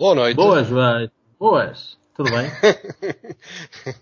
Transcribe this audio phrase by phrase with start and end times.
[0.00, 0.34] Boa noite.
[0.36, 1.10] Boas, vai.
[1.38, 1.98] Boas.
[2.14, 2.50] Tudo bem?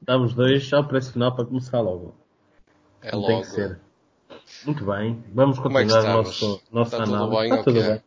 [0.00, 2.14] Damos dois ao preço final para começar logo.
[3.02, 3.32] É Não logo.
[3.34, 3.78] tem que ser.
[4.64, 5.22] Muito bem.
[5.34, 6.26] Vamos é continuar o estamos?
[6.40, 7.36] nosso, nosso Está tudo análise.
[7.42, 8.02] bem Está tudo quê?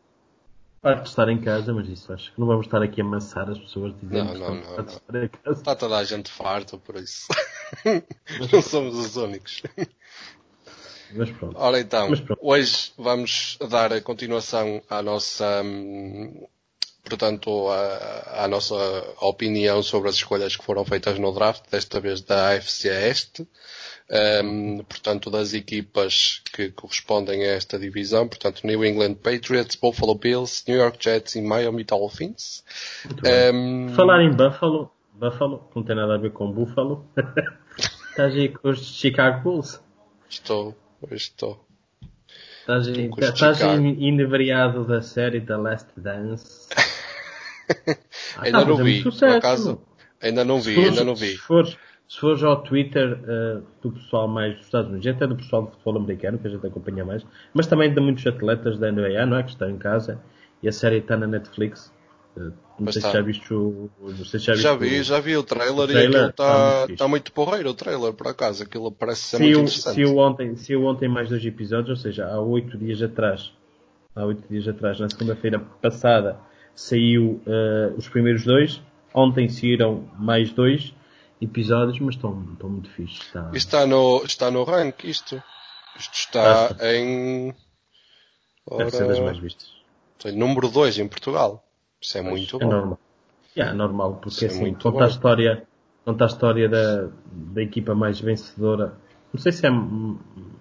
[0.82, 1.02] bem.
[1.04, 3.94] Estar em casa, mas isso acho que não vamos estar aqui a amassar as pessoas
[4.00, 4.84] dizendo Não, que não, não, não.
[4.84, 5.58] estar em casa.
[5.60, 7.28] Está toda a gente farta por isso.
[8.52, 9.62] não somos os únicos.
[11.14, 11.56] Mas pronto.
[11.56, 12.38] Ora então, pronto.
[12.42, 16.44] hoje vamos dar a continuação à nossa, hum,
[17.08, 18.74] portanto, à, à nossa
[19.20, 23.46] opinião sobre as escolhas que foram feitas no draft, desta vez da AFC Este,
[24.44, 30.64] hum, portanto, das equipas que correspondem a esta divisão, portanto, New England Patriots, Buffalo Bills,
[30.66, 32.64] New York Jets e Miami Dolphins.
[33.22, 33.54] Bem.
[33.54, 37.06] Hum, Falar em Buffalo, Buffalo, não tem nada a ver com Buffalo.
[38.10, 39.80] Estás aí com os Chicago Bulls.
[40.28, 40.74] estou,
[41.12, 41.66] estou.
[42.60, 46.66] Estás estás inebriado da série The Last Dance.
[48.36, 49.36] Ah, Ainda tá não fazer vi, sucesso.
[49.36, 49.80] acaso.
[50.20, 51.30] Ainda não vi, Se fores- ainda não vi.
[51.32, 51.76] Se fores,
[52.08, 55.70] se fores ao Twitter eh, do pessoal mais dos Estados Unidos, até do pessoal do
[55.72, 59.36] futebol americano, que a gente acompanha mais, mas também de muitos atletas da NBA, não
[59.36, 59.42] é?
[59.42, 60.20] Que estão em casa,
[60.62, 61.92] e a série está na Netflix.
[62.36, 63.90] Eh, não sei se já viste o.
[64.00, 66.16] Não sei se já, Já viste vi, o- já vi o trailer, o trailer e
[66.16, 66.98] aquilo está fixe.
[66.98, 68.62] tá muito porreiro, o trailer, por acaso.
[68.62, 69.94] Aquilo parece ser muito Saiu, interessante.
[69.94, 73.52] saiu ontem, saiu ontem mais dois episódios, ou seja, há oito dias atrás,
[74.14, 76.38] há oito dias atrás, na segunda-feira passada,
[76.76, 78.80] saiu eh, os primeiros dois.
[79.12, 80.94] Ontem saíram mais dois
[81.40, 83.20] episódios, mas estão, estão muito fixe.
[83.22, 83.40] Está...
[83.52, 85.42] Isto está no, está no rank, isto.
[85.98, 87.52] Isto está Ah, em...
[88.76, 89.68] Deve ser das Ora, mais vistas.
[90.18, 91.64] tem número 2 em Portugal.
[92.00, 92.70] Isso é muito É bom.
[92.70, 92.98] normal.
[93.56, 95.04] Yeah, é normal, porque Isso é assim, muito conta bom.
[95.04, 95.66] a história,
[96.04, 98.98] conta a história da, da equipa mais vencedora.
[99.32, 99.70] Não sei se é,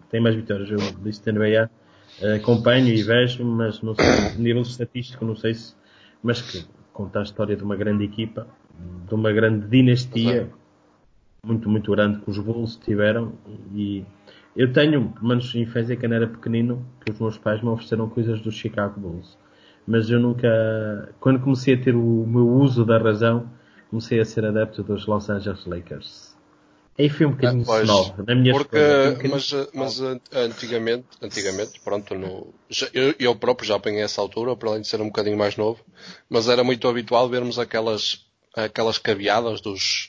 [0.09, 1.69] tem mais vitórias, eu disse NBA,
[2.21, 4.05] eh, acompanho e vejo, mas não sei,
[4.37, 5.75] nível estatístico, não sei se,
[6.25, 8.47] mas que conta a história de uma grande equipa,
[9.07, 10.49] de uma grande dinastia,
[11.45, 13.33] muito, muito grande que os Bulls tiveram
[13.71, 14.03] e
[14.55, 18.09] eu tenho, pelo menos em infância, quando era pequenino, que os meus pais me ofereceram
[18.09, 19.37] coisas do Chicago Bulls.
[19.85, 23.47] Mas eu nunca, quando comecei a ter o meu uso da razão,
[23.91, 26.34] comecei a ser adepto dos Los Angeles Lakers.
[26.97, 30.21] Aí foi um bocadinho Ah, pois, snob, na minha Porque, um bocadinho mas, mas an-
[30.33, 32.53] antigamente, antigamente, pronto, no,
[32.93, 35.83] eu, eu próprio já apanhei essa altura, para além de ser um bocadinho mais novo,
[36.29, 38.25] mas era muito habitual vermos aquelas,
[38.55, 40.07] aquelas caveadas dos,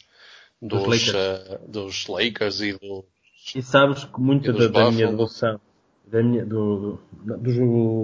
[0.63, 1.15] dos, Dos Lakers.
[1.17, 3.05] eh, dos Lakers e do,
[3.57, 5.61] E sabes que muito dos da, da minha devoção,
[6.07, 7.57] da minha, do, do- dos,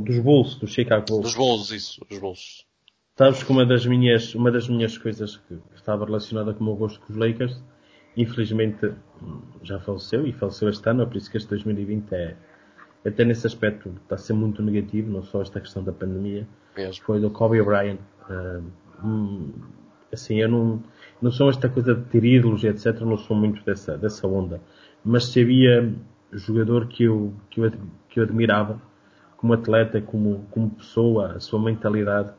[0.04, 2.64] dos Bulls, do Chicago Bulls, dos Bulls, isso, dos Bulls.
[3.16, 6.74] Sabes que uma das minhas, uma das minhas coisas que estava relacionada com o meu
[6.76, 7.62] gosto com os Lakers,
[8.16, 8.92] infelizmente
[9.62, 12.36] já faleceu e faleceu este ano, é por isso que este 2020 é,
[13.06, 16.46] até nesse aspecto, está a ser muito negativo, não só esta questão da pandemia,
[16.76, 17.04] Mesmo.
[17.04, 17.98] foi do Kobe Bryant.
[19.02, 19.52] Hum,
[20.12, 20.82] assim, eu não,
[21.20, 24.60] não sou esta coisa de ter ídolos e etc, não sou muito dessa, dessa onda.
[25.04, 25.92] Mas se havia
[26.32, 27.72] jogador que eu, que eu,
[28.08, 28.80] que eu admirava,
[29.36, 32.30] como atleta, como, como pessoa, a sua mentalidade,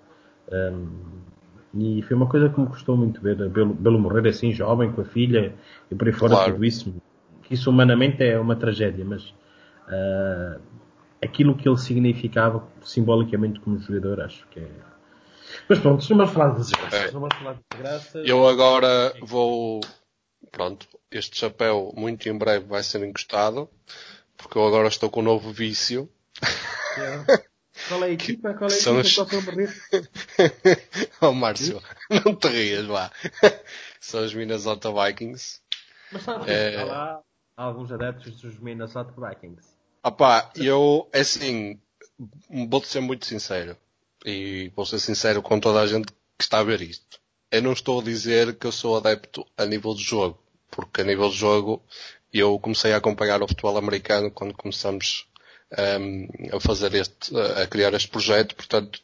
[0.51, 0.88] hum,
[1.73, 5.06] e foi uma coisa que me custou muito ver, vê-lo morrer assim, jovem, com a
[5.06, 5.56] filha,
[5.89, 6.53] e por aí fora, Claro.
[6.53, 6.94] tudo isso.
[7.50, 9.34] Isso humanamente é uma tragédia, mas
[9.88, 10.57] ah,
[11.23, 14.69] aquilo que ele significava simbolicamente como jogador, acho que é.
[15.67, 17.09] Mas pronto, não vamos falar de desgraças.
[17.09, 17.11] É.
[17.11, 18.28] Não vamos falar de desgraças.
[18.29, 19.81] Eu agora vou,
[20.51, 23.69] pronto, este chapéu muito em breve vai ser encostado,
[24.38, 26.09] porque eu agora estou com um novo vício.
[27.88, 28.53] Qual é a equipa?
[28.53, 29.23] Qual é a São equipa?
[29.23, 29.83] os- foi o morrer?
[31.21, 31.81] oh Márcio,
[32.25, 33.11] não te rias, vá.
[33.99, 35.59] São os Minnesota Vikings.
[36.11, 36.77] Mas sabes, É.
[36.81, 37.22] há lá
[37.57, 39.67] alguns adeptos dos Minnesota Vikings.
[40.03, 41.79] Ah pá, eu, é assim,
[42.69, 43.77] vou-te ser muito sincero.
[44.25, 46.07] E vou ser sincero com toda a gente
[46.38, 47.19] que está a ver isto.
[47.51, 50.39] Eu não estou a dizer que eu sou adepto a nível de jogo.
[50.72, 51.83] Porque a nível de jogo,
[52.33, 55.27] eu comecei a acompanhar o futebol americano quando começamos
[55.78, 58.56] ehm, a fazer este, a criar este projeto.
[58.56, 59.00] Portanto,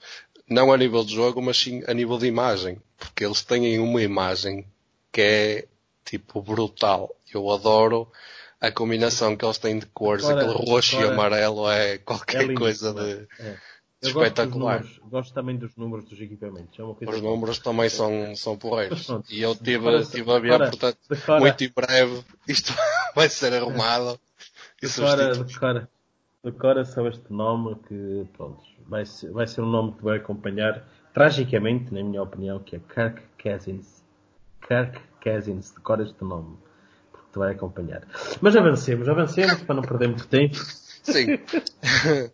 [0.48, 2.82] não a nível de jogo, mas sim a nível de imagem.
[2.98, 4.66] Porque eles têm uma imagem
[5.12, 5.66] que é,
[6.06, 7.16] tipo, brutal.
[7.34, 8.12] Eu adoro
[8.60, 12.42] a combinação que eles têm de cores, Agora- aquele roxo e agora- amarelo é qualquer
[12.42, 12.94] É lindo, coisa é?
[12.94, 13.56] de É.
[14.02, 14.80] Gosto, dos espetacular.
[14.82, 16.78] números, gosto também dos números dos equipamentos.
[16.80, 19.08] É Os números também são, são porreiros.
[19.30, 22.74] E eu tive, Decora- tive a ver, decora- portanto, decora- muito em breve isto
[23.16, 24.18] vai ser arrumado
[24.82, 25.90] e Decora, decora,
[26.44, 30.84] decora só este nome que, pronto, vai ser, vai ser um nome que vai acompanhar,
[31.14, 34.04] tragicamente, na minha opinião, que é Kirk Cousins.
[34.62, 36.58] Kirk Cousins, decora este nome,
[37.12, 38.08] porque te vai acompanhar.
[38.42, 40.56] Mas avancemos, avancemos para não perder muito tempo.
[40.56, 41.40] Sim.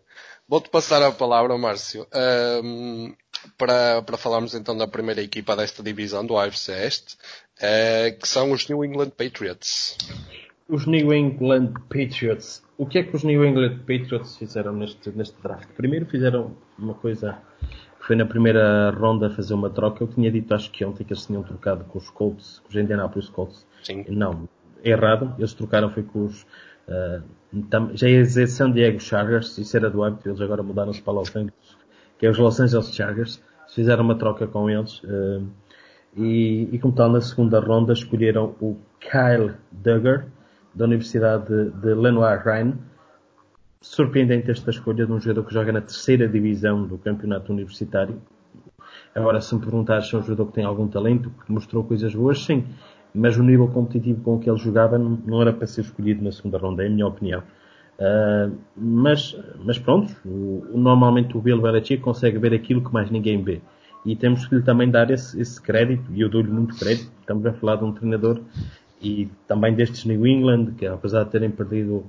[0.47, 2.07] Vou-te passar a palavra, Márcio.
[2.13, 3.15] Ahm,
[3.57, 7.17] para, para falarmos então da primeira equipa desta divisão do AFC Este,
[7.59, 9.97] é, que são os New England Patriots.
[10.67, 12.63] Os New England Patriots.
[12.77, 15.69] O que é que os New England Patriots fizeram neste, neste draft?
[15.77, 17.37] Primeiro fizeram uma coisa
[17.99, 20.03] que foi na primeira ronda fazer uma troca.
[20.03, 22.75] Eu tinha dito, acho que ontem, que eles tinham trocado com os Colts, com os
[22.75, 23.65] Indianapolis Colts.
[23.83, 24.05] Sim.
[24.09, 24.49] Não,
[24.83, 25.35] errado.
[25.37, 26.41] Eles trocaram foi com os
[26.87, 27.23] uh,
[27.93, 31.29] já ia dizer San Diego Chargers, isso era do hábito, eles agora mudaram-se para Los
[31.35, 31.77] Angeles,
[32.17, 33.41] que é os Los Angeles Chargers.
[33.73, 35.01] Fizeram uma troca com eles.
[35.03, 35.47] Uh,
[36.15, 40.25] e, e, como tal, na segunda ronda escolheram o Kyle Duggar,
[40.75, 42.75] da Universidade de, de Lenoir Rhine.
[43.81, 48.21] Surpreendente esta escolha de um jogador que joga na terceira divisão do campeonato universitário.
[49.13, 52.13] Agora, se me perguntares se é um jogador que tem algum talento, que mostrou coisas
[52.13, 52.65] boas, sim.
[53.13, 56.57] Mas o nível competitivo com que ele jogava não era para ser escolhido na segunda
[56.57, 57.41] ronda, é a minha opinião.
[57.97, 63.41] Uh, mas, mas pronto, o, normalmente o Bill Belichick consegue ver aquilo que mais ninguém
[63.41, 63.61] vê.
[64.05, 67.09] E temos que lhe também dar esse, esse crédito, e eu dou-lhe muito crédito.
[67.21, 68.41] Estamos a falar de um treinador
[69.05, 72.05] e também destes New England, que apesar de terem perdido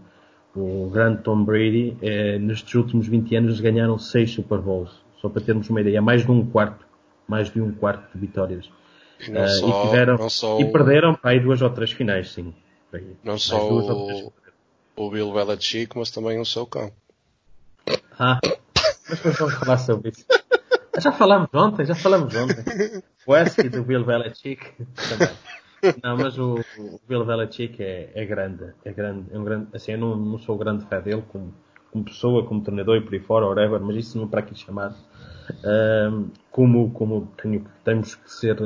[0.54, 4.90] o grande Tom Brady, eh, nestes últimos 20 anos ganharam 6 Super Bowls.
[5.20, 6.86] Só para termos uma ideia, mais de um quarto,
[7.28, 8.70] mais de um quarto de vitórias.
[9.20, 10.58] E, uh, só, e tiveram só...
[10.58, 12.54] e perderam para aí duas ou três finais, sim.
[13.22, 14.32] Não só o,
[14.96, 16.90] o Bill Belichick, mas também o seu cão.
[18.18, 18.40] Ah,
[19.08, 20.24] mas vamos falar sobre isso.
[20.98, 22.64] Já falamos ontem, já falamos ontem.
[23.26, 24.72] O Wesley do Bill Belichick
[25.08, 25.36] também.
[26.02, 29.92] Não, mas o, o Bill Belichick é, é grande, é grande, é um grande, assim,
[29.92, 31.52] eu não, não sou grande fã dele como,
[31.90, 34.54] como pessoa, como treinador e por aí fora, whatever, mas isso não é para aqui
[34.54, 34.94] chamar.
[35.64, 38.56] Um, como, como tenho, temos que ser,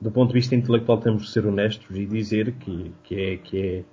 [0.00, 3.60] do ponto de vista intelectual, temos que ser honestos e dizer que, que é, que
[3.60, 3.84] é,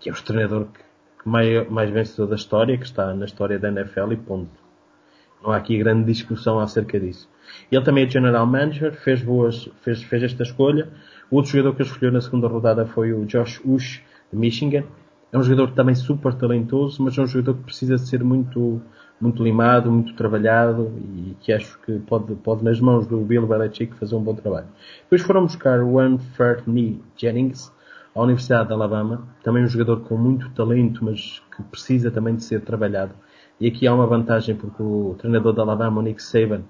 [0.00, 3.68] que é o treinador que mais, mais vencedor da história, que está na história da
[3.68, 4.50] NFL e ponto.
[5.42, 7.28] Não há aqui grande discussão acerca disso.
[7.70, 10.88] Ele também é General Manager, fez boas, fez, fez esta escolha.
[11.30, 14.02] O outro jogador que ele escolheu na segunda rodada foi o Josh Ush,
[14.32, 14.84] de Michigan.
[15.32, 18.82] É um jogador também super talentoso, mas é um jogador que precisa de ser muito,
[19.20, 23.94] muito limado, muito trabalhado e que acho que pode, pode nas mãos do Bill Belichick
[23.94, 24.66] fazer um bom trabalho.
[25.04, 27.72] Depois foram buscar o Anthony Jennings,
[28.14, 29.26] à Universidade de Alabama.
[29.42, 33.14] Também um jogador com muito talento, mas que precisa também de ser trabalhado.
[33.58, 36.62] E aqui há uma vantagem porque o treinador da Alabama, o Nick Saban,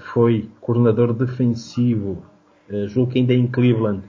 [0.00, 2.24] foi coordenador defensivo
[2.70, 4.02] uh, julgo que ainda em Cleveland,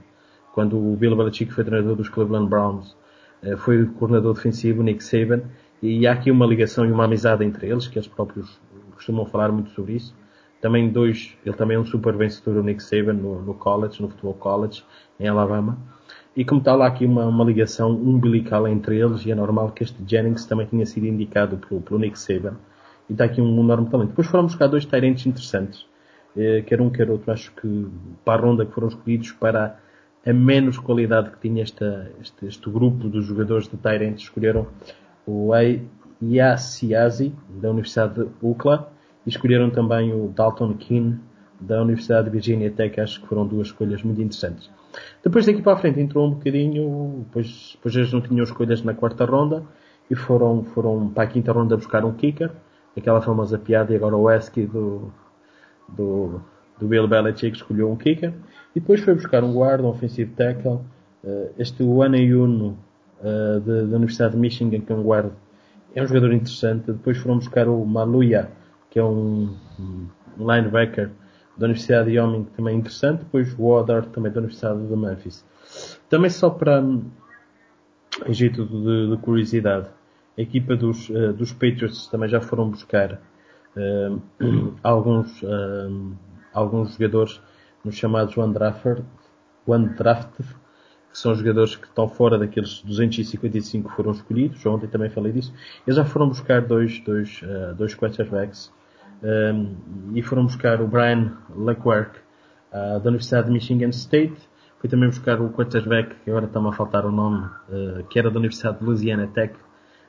[0.52, 2.96] quando o Bill Belichick foi treinador dos Cleveland Browns,
[3.42, 5.42] uh, foi coordenador defensivo, Nick Saban,
[5.82, 8.60] e há aqui uma ligação e uma amizade entre eles, que eles próprios
[8.94, 10.14] costumam falar muito sobre isso.
[10.60, 14.08] Também dois, ele também é um super vencedor, o Nick Saban, no, no college, no
[14.08, 14.84] futebol college,
[15.18, 15.76] em Alabama.
[16.36, 19.82] E como tal, há aqui uma, uma, ligação umbilical entre eles e é normal que
[19.82, 22.56] este Jennings também tenha sido indicado pelo, pelo Nick Saban.
[23.12, 24.08] E está aqui um enorme talento.
[24.08, 25.84] Depois foram buscar dois Tyrants interessantes.
[26.34, 27.86] Eh, quer um, quer outro, acho que
[28.24, 29.78] para a ronda que foram escolhidos para
[30.24, 34.66] a menos qualidade que tinha esta, este, este grupo dos jogadores de Tyrant, escolheram
[35.26, 35.50] o
[36.22, 38.90] Yassiazi, da Universidade de UCLA,
[39.26, 41.20] e escolheram também o Dalton Keane,
[41.60, 44.70] da Universidade de Virginia Tech, acho que foram duas escolhas muito interessantes.
[45.22, 48.94] Depois daqui para a frente entrou um bocadinho, depois, depois eles não tinham escolhas na
[48.94, 49.62] quarta ronda,
[50.10, 52.50] e foram, foram para a quinta ronda buscar um kicker,
[53.00, 55.12] aquela famosa piada, e agora o Esky do,
[55.88, 56.40] do,
[56.78, 58.32] do Bill Belichick escolheu um kicker
[58.74, 60.80] e depois foi buscar um guarda, um offensive tackle.
[61.24, 62.78] Uh, este Wana Yuno
[63.20, 65.32] uh, da Universidade de Michigan, que é um guarda,
[65.94, 66.90] é um jogador interessante.
[66.90, 68.50] Depois foram buscar o Maluya,
[68.90, 70.08] que é um, um
[70.38, 71.10] linebacker
[71.56, 73.20] da Universidade de Wyoming, também interessante.
[73.20, 75.44] Depois o Woodard, também da Universidade de Memphis.
[76.08, 77.04] Também só para um,
[78.28, 79.88] jeito de, de, curiosidade,
[80.36, 83.20] a equipa dos, uh, dos Patriots também já foram buscar
[83.76, 84.22] uh,
[84.82, 86.16] alguns, uh,
[86.52, 87.40] alguns jogadores
[87.84, 89.04] nos chamados undrafted,
[89.66, 90.48] undrafted,
[91.10, 95.52] que são jogadores que estão fora daqueles 255 que foram escolhidos, ontem também falei disso,
[95.86, 97.40] eles já foram buscar dois, dois,
[97.76, 98.72] dois quarterbacks
[99.22, 99.76] um,
[100.14, 102.18] e foram buscar o Brian Leclerc
[102.72, 104.48] da Universidade de Michigan State,
[104.78, 107.46] foi também buscar o quarterback, que agora está-me a faltar o nome,
[108.08, 109.54] que era da Universidade de Louisiana Tech,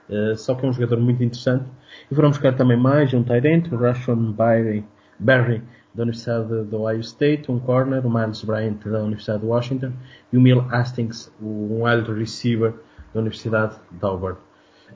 [0.09, 1.65] uh, só que é um jogador muito interessante.
[2.09, 4.85] E foram buscar também mais um tight o Rashon Barry,
[5.19, 5.61] Barry
[5.93, 9.93] da Universidade de Ohio State, um corner, o Miles Bryant da Universidade de Washington
[10.31, 12.73] e o Mill Hastings, um wide receiver
[13.13, 14.37] da Universidade de Auburn.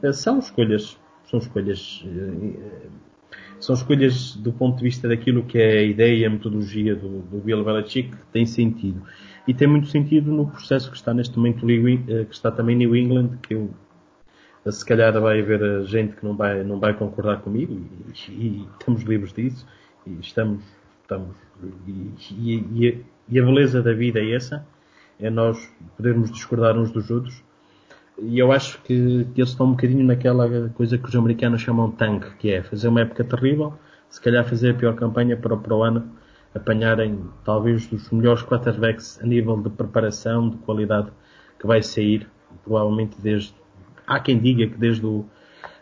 [0.01, 0.97] Uh, são escolhas,
[1.29, 2.89] são escolhas, uh,
[3.59, 7.37] são escolhas do ponto de vista daquilo que é a ideia, a metodologia do, do
[7.39, 9.01] Bill Belichick, que tem sentido.
[9.47, 13.37] E tem muito sentido no processo que está neste momento, que está também New England,
[13.41, 13.69] que eu
[14.71, 19.03] se calhar vai haver gente que não vai, não vai concordar comigo e, e estamos
[19.03, 19.65] livres disso.
[20.05, 20.63] e estamos,
[21.01, 21.35] estamos
[21.87, 24.65] e, e, e, a beleza da vida é essa,
[25.19, 25.57] é nós
[25.95, 27.43] podermos discordar uns dos outros.
[28.19, 31.91] E eu acho que, que eles estão um bocadinho naquela coisa que os americanos chamam
[31.91, 33.73] tanque, que é fazer uma época terrível,
[34.09, 36.09] se calhar fazer a pior campanha para, para o ano,
[36.53, 41.11] apanharem talvez dos melhores quarterbacks a nível de preparação, de qualidade
[41.59, 42.27] que vai sair,
[42.63, 43.53] provavelmente desde,
[44.07, 45.25] há quem diga que desde o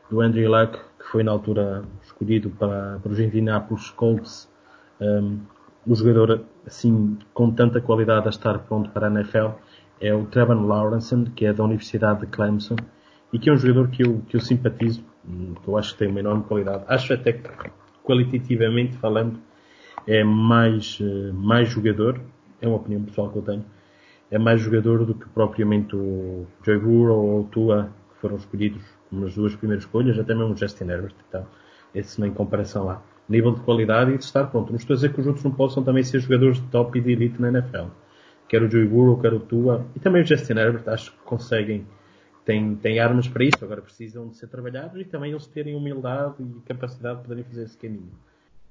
[0.10, 4.50] do Andrew Luck, que foi na altura escolhido para, para os Indianapolis Colts,
[5.00, 5.39] um,
[5.94, 9.50] jogador assim com tanta qualidade a estar pronto para a NFL,
[10.01, 12.75] é o Trevor Lawrence, que é da Universidade de Clemson,
[13.32, 15.03] e que é um jogador que eu, que eu simpatizo,
[15.62, 16.84] que eu acho que tem uma enorme qualidade.
[16.88, 17.50] Acho até que,
[18.03, 19.39] qualitativamente falando,
[20.08, 22.20] é mais, eh, mais jogador,
[22.62, 23.65] é uma opinião pessoal que eu tenho,
[24.29, 27.89] é mais jogador do que propriamente o Joey Burrow ou o Tua,
[28.25, 31.46] foram escolhidos como as duas primeiras escolhas, até mesmo o Justin Herbert, então,
[31.94, 33.03] esse nem comparação lá.
[33.29, 34.72] Nível de qualidade e de estar pronto.
[34.72, 37.01] Não estou a dizer que os outros não possam também ser jogadores de top e
[37.01, 37.89] de elite na NFL.
[38.48, 41.86] Quer o Joey Burrow, quer o Tua, e também o Justin Herbert, acho que conseguem,
[42.44, 46.36] têm, têm armas para isso, agora precisam de ser trabalhados e também eles terem humildade
[46.39, 48.12] e capacidade de poderem fazer esse caminho.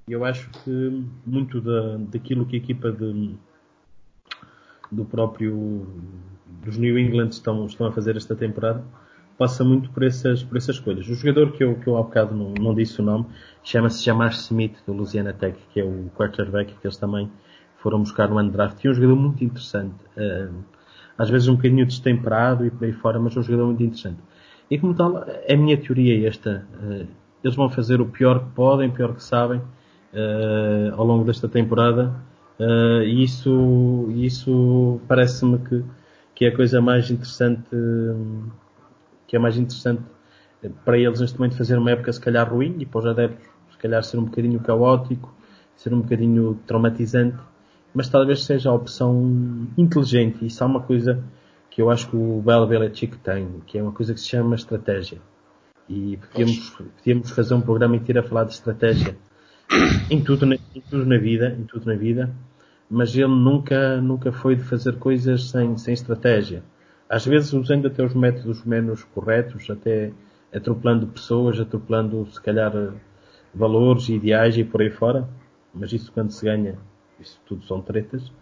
[0.09, 3.37] E eu acho que muito da, daquilo que a equipa de,
[4.91, 5.87] do próprio
[6.63, 8.85] dos New England estão, estão a fazer esta temporada
[9.39, 11.09] passa muito por essas, por essas coisas.
[11.09, 13.27] O jogador que eu, que eu há bocado não, não disse o nome
[13.63, 17.31] chama-se Jamar Smith do Louisiana Tech, que é o quarterback que eles também
[17.79, 18.83] foram buscar no draft.
[18.83, 19.97] E é um jogador muito interessante.
[20.17, 20.55] Uh,
[21.19, 24.19] às vezes um bocadinho destemperado e por aí fora, mas é um jogador muito interessante.
[24.71, 26.67] E como tal, a minha teoria é esta.
[26.83, 27.07] Uh,
[27.43, 31.49] eles vão fazer o pior que podem, o pior que sabem uh, ao longo desta
[31.49, 32.15] temporada.
[33.05, 35.85] e isso, isso parece-me que,
[36.35, 37.69] que é a coisa mais interessante
[39.27, 40.03] que é mais interessante
[40.85, 43.79] para eles neste momento fazer uma época se calhar ruim e para os adeptos se
[43.79, 45.35] calhar ser um bocadinho caótico,
[45.77, 47.39] ser um bocadinho traumatizante,
[47.93, 50.39] mas talvez seja a opção inteligente.
[50.43, 51.23] E isso é uma coisa
[51.71, 54.55] que eu acho que o Bel Belichick tem, que é uma coisa que se chama
[54.55, 55.19] estratégia.
[55.89, 59.17] E podíamos, podíamos fazer um programa inteiro a falar de estratégia
[60.11, 62.35] em tudo, na, em tudo na vida, em tudo na vida,
[62.89, 66.63] mas ele nunca, nunca foi de fazer coisas sem, sem estratégia
[67.09, 70.13] às vezes usando até os métodos menos corretos, até
[70.55, 72.73] atropelando pessoas, atropelando se calhar
[73.55, 75.29] valores, ideais e por aí fora,
[75.73, 76.77] mas isso quando se ganha,
[77.21, 78.33] isso tudo são tretas.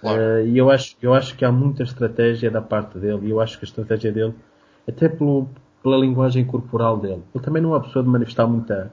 [0.00, 0.20] Claro.
[0.20, 3.40] Uh, e eu acho, eu acho que há muita estratégia da parte dele, e eu
[3.40, 4.34] acho que a estratégia dele,
[4.86, 5.48] até pelo,
[5.82, 8.92] pela linguagem corporal dele, ele também não é uma pessoa de manifestar muita,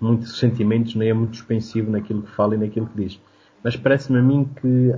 [0.00, 3.20] muitos sentimentos, nem é muito expensivo naquilo que fala e naquilo que diz.
[3.62, 4.92] Mas parece-me a mim que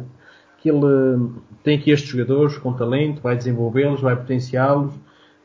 [0.65, 1.31] que ele
[1.63, 4.95] tem aqui estes jogadores com talento, vai desenvolvê-los, vai potenciá-los,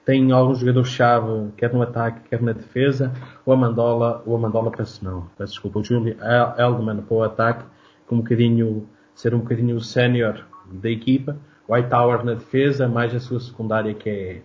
[0.05, 3.11] tem alguns jogadores-chave, quer no ataque, quer na defesa,
[3.45, 6.15] o Amandola, o Amandola, peço não, peço desculpa, o Júlio
[6.57, 7.65] Eldman para o ataque,
[8.07, 11.35] com um bocadinho, ser um bocadinho o sénior da equipa,
[11.67, 14.41] White Tower na defesa, mais a sua secundária que é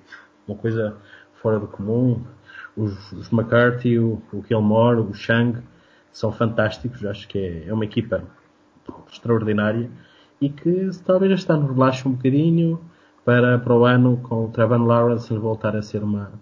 [0.48, 0.96] uma coisa
[1.34, 2.20] fora do comum,
[2.76, 5.62] os, os McCarthy, o, o Gilmore, o Chang,
[6.10, 8.24] são fantásticos, acho que é, é uma equipa
[9.08, 9.88] extraordinária
[10.44, 12.78] e que talvez este ano relaxe um bocadinho
[13.24, 16.32] para, para o ano com o Trevor Lawrence voltar a ser uma,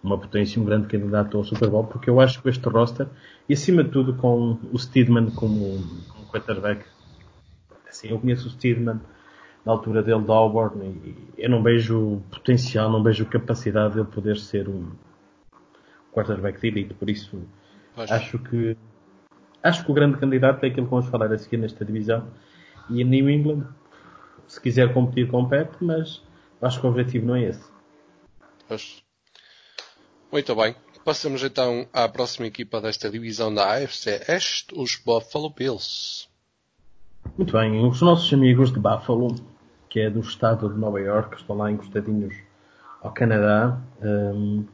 [0.00, 3.08] uma potência, um grande candidato ao Super Bowl, porque eu acho que este roster,
[3.48, 6.84] e acima de tudo com o Steedman como, como quarterback,
[7.88, 9.00] assim, eu conheço o Steedman
[9.66, 14.08] na altura dele de Auburn e eu não vejo potencial, não vejo capacidade de ele
[14.08, 14.86] poder ser um
[16.12, 17.42] quarterback de elite, por isso
[17.96, 18.76] acho que
[19.60, 22.28] acho que o grande candidato é aquilo que vamos falar a seguir nesta divisão
[22.90, 23.66] e New England,
[24.46, 26.22] se quiser competir, compete, mas
[26.60, 27.64] acho que o objetivo não é esse.
[28.66, 29.02] Pois.
[30.30, 30.74] Muito bem.
[31.04, 36.28] Passamos então à próxima equipa desta divisão da AFC Este, os Buffalo Bills.
[37.36, 39.34] Muito bem, os nossos amigos de Buffalo,
[39.88, 42.34] que é do estado de Nova York, estão lá encostadinhos
[43.00, 43.80] ao Canadá.
[44.02, 44.66] Um,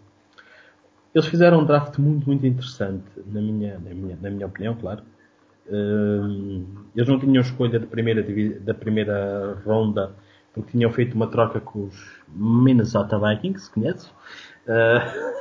[1.14, 5.02] eles fizeram um draft muito, muito interessante, na minha, na minha, na minha opinião, claro.
[5.66, 8.24] Eles não tinham escolha da primeira,
[8.60, 10.14] da primeira ronda
[10.54, 14.06] porque tinham feito uma troca com os Minnesota Vikings, conheces?
[14.66, 15.34] Uh,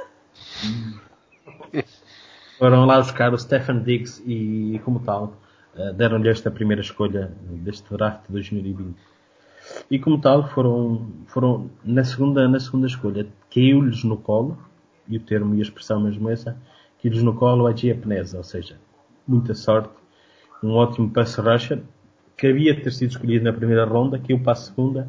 [2.58, 5.38] foram lá buscar o Stephen Diggs e, como tal,
[5.76, 8.98] uh, deram-lhe esta primeira escolha deste draft de 2020.
[9.90, 14.58] E como tal, foram, foram na segunda, na segunda escolha, caiu-lhes no colo,
[15.08, 16.58] e o termo e a expressão mesmo essa,
[17.02, 18.78] caiu-lhes no colo a Gia Peneza, ou seja,
[19.28, 20.03] muita sorte
[20.64, 21.82] um ótimo pass rusher,
[22.38, 25.08] que havia de ter sido escolhido na primeira ronda, que eu para a segunda.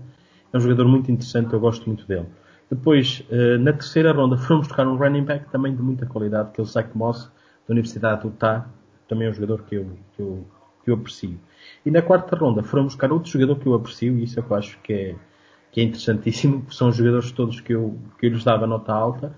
[0.53, 2.27] É um jogador muito interessante, eu gosto muito dele.
[2.71, 6.61] Depois, eh, na terceira ronda, fomos buscar um running back também de muita qualidade, que
[6.61, 7.31] é o Zach Moss,
[7.67, 8.67] da Universidade do Utah,
[9.09, 10.45] também é um jogador que eu, que eu,
[10.85, 11.39] que eu aprecio.
[11.85, 14.57] E na quarta ronda foram buscar outro jogador que eu aprecio, e isso é eu
[14.57, 15.17] acho que é,
[15.71, 19.35] que é interessantíssimo, são os jogadores todos que eu, que eu lhes dava nota alta,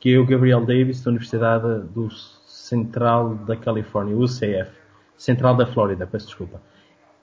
[0.00, 2.10] que é o Gabriel Davis, da Universidade do
[2.46, 4.70] Central da Califórnia, UCF.
[5.18, 6.62] Central da Flórida, peço desculpa.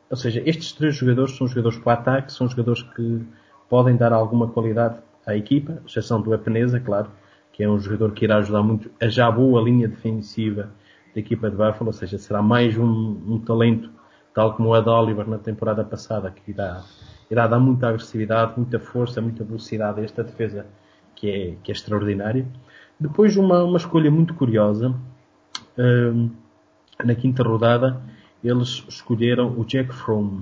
[0.10, 3.26] Ou seja, estes três jogadores são jogadores para ataque, são jogadores que
[3.70, 7.10] podem dar alguma qualidade à equipa, exceção do Epeneza, claro,
[7.52, 10.70] que é um jogador que irá ajudar muito a já boa linha defensiva
[11.14, 13.90] da equipa de Buffalo, ou seja, será mais um, um talento,
[14.34, 16.84] tal como o Ed Oliver na temporada passada, que irá,
[17.32, 20.68] irá dar muita agressividade, muita força, muita velocidade a esta defesa
[21.16, 22.46] que é, que é extraordinária.
[23.00, 24.94] Depois uma, uma escolha muito curiosa,
[25.78, 26.30] um,
[27.04, 28.02] na quinta rodada,
[28.44, 30.42] eles escolheram o Jack Fromm.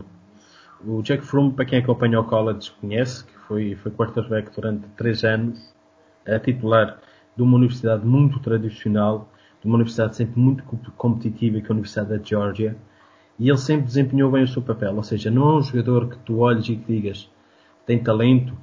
[0.86, 5.24] O Jack Fromm, para quem acompanha o college, conhece, que foi, foi quarterback durante três
[5.24, 5.74] anos,
[6.28, 7.00] a titular
[7.36, 9.30] de uma universidade muito tradicional,
[9.62, 10.64] de uma universidade sempre muito
[10.98, 12.76] competitiva, que é a Universidade da Georgia,
[13.40, 14.96] e ele sempre desempenhou bem o seu papel.
[14.96, 17.30] Ou seja, não é um jogador que tu olhes e que digas
[17.86, 18.54] tem talento,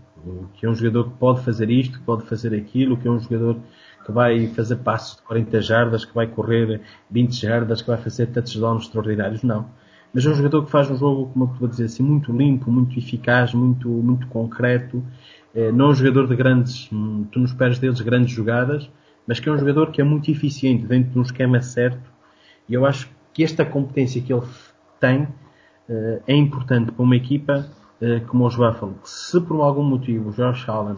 [0.55, 3.19] que é um jogador que pode fazer isto, que pode fazer aquilo, que é um
[3.19, 3.59] jogador
[4.11, 8.27] que vai fazer passos de 40 jardas, que vai correr 20 jardas, que vai fazer
[8.27, 9.43] touchdowns extraordinários.
[9.43, 9.67] Não.
[10.13, 12.71] Mas é um jogador que faz um jogo, como eu vou dizer assim, muito limpo,
[12.71, 15.03] muito eficaz, muito, muito concreto.
[15.55, 18.91] É, não é um jogador de grandes, hum, tu não esperas deles grandes jogadas,
[19.27, 22.11] mas que é um jogador que é muito eficiente dentro de um esquema certo.
[22.69, 24.43] E eu acho que esta competência que ele
[24.99, 27.67] tem uh, é importante para uma equipa
[28.01, 28.99] uh, como os Buffalo.
[29.05, 30.97] Se por algum motivo o Josh Allen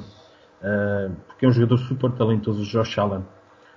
[0.63, 3.25] Uh, porque é um jogador super talentoso, o Josh Allen.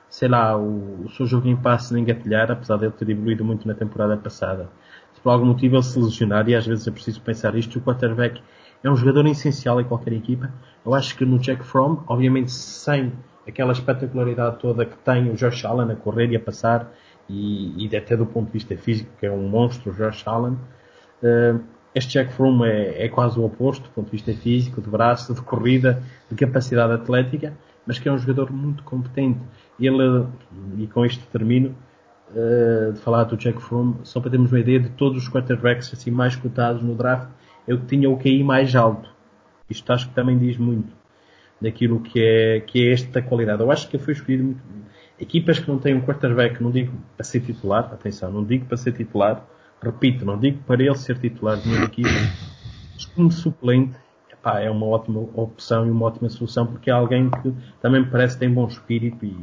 [0.07, 3.43] Sei lá, o, o seu jogo em passe nem gatilhar, apesar de ele ter evoluído
[3.43, 4.69] muito na temporada passada.
[5.13, 7.81] Se por algum motivo ele se lesionar, e às vezes é preciso pensar isto, o
[7.81, 8.41] quarterback
[8.83, 10.51] é um jogador essencial em qualquer equipa.
[10.85, 13.13] Eu acho que no Jack Fromm, obviamente sem
[13.47, 16.91] aquela espetacularidade toda que tem o Josh Allen a correr e a passar,
[17.27, 20.53] e, e até do ponto de vista físico, que é um monstro, o Josh Allen,
[21.23, 21.59] uh,
[21.95, 25.33] este Jack Froome é, é, quase o oposto, do ponto de vista físico, de braço,
[25.33, 27.53] de corrida, de capacidade atlética,
[27.87, 29.39] mas que é um jogador muito competente.
[29.79, 30.25] Ele,
[30.77, 31.73] e com isto termino,
[32.31, 35.93] uh, de falar do Jack Froome, só para termos uma ideia de todos os quarterbacks
[35.93, 37.29] assim, mais cotados no draft,
[37.65, 39.09] é que tinha o QI mais alto.
[39.69, 40.93] Isto acho que também diz muito
[41.61, 43.61] daquilo que é, que é esta qualidade.
[43.61, 44.61] Eu acho que foi escolhido muito.
[45.17, 48.75] Equipas que não têm um quarterback, não digo para ser titular, atenção, não digo para
[48.75, 49.47] ser titular,
[49.85, 52.09] repito, não digo para ele ser titular de uma equipa,
[52.93, 53.95] mas como suplente,
[54.31, 58.07] epá, é uma ótima opção e uma ótima solução, porque é alguém que também me
[58.07, 59.37] parece que tem bom espírito e,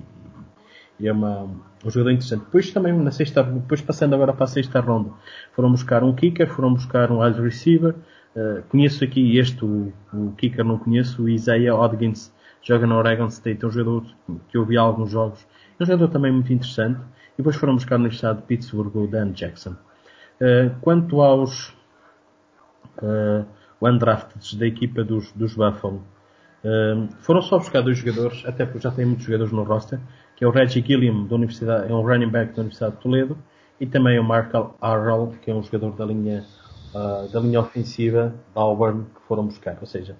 [0.98, 1.44] e é uma,
[1.85, 2.44] um jogador interessante.
[2.44, 5.11] Depois também na sexta, depois passando agora para a sexta ronda,
[5.52, 7.94] foram buscar um kicker, foram buscar um wide receiver,
[8.37, 13.26] uh, conheço aqui este, o, o kicker não conheço, o Isaiah Odgins, joga na Oregon
[13.28, 14.05] State, é um jogador
[14.48, 15.46] que eu vi alguns jogos,
[15.78, 17.00] é um jogador também muito interessante,
[17.35, 19.74] e depois foram buscar no estado de Pittsburgh o Dan Jackson.
[20.40, 21.73] Eh, quanto aos
[23.01, 23.47] uh,
[23.81, 26.03] undrafted da equipa dos, dos Buffalo,
[26.64, 30.01] uh, foram só buscar dois jogadores, até porque já tem muitos jogadores no roster,
[30.37, 33.38] que é o Reggie Gilliam, da Universidade, é um running back da Universidade de Toledo,
[33.81, 36.45] e também o Mark Arrell, que é um jogador da linha,
[36.95, 39.77] uh, da linha ofensiva da Auburn, que foram buscar.
[39.81, 40.16] Ou seja,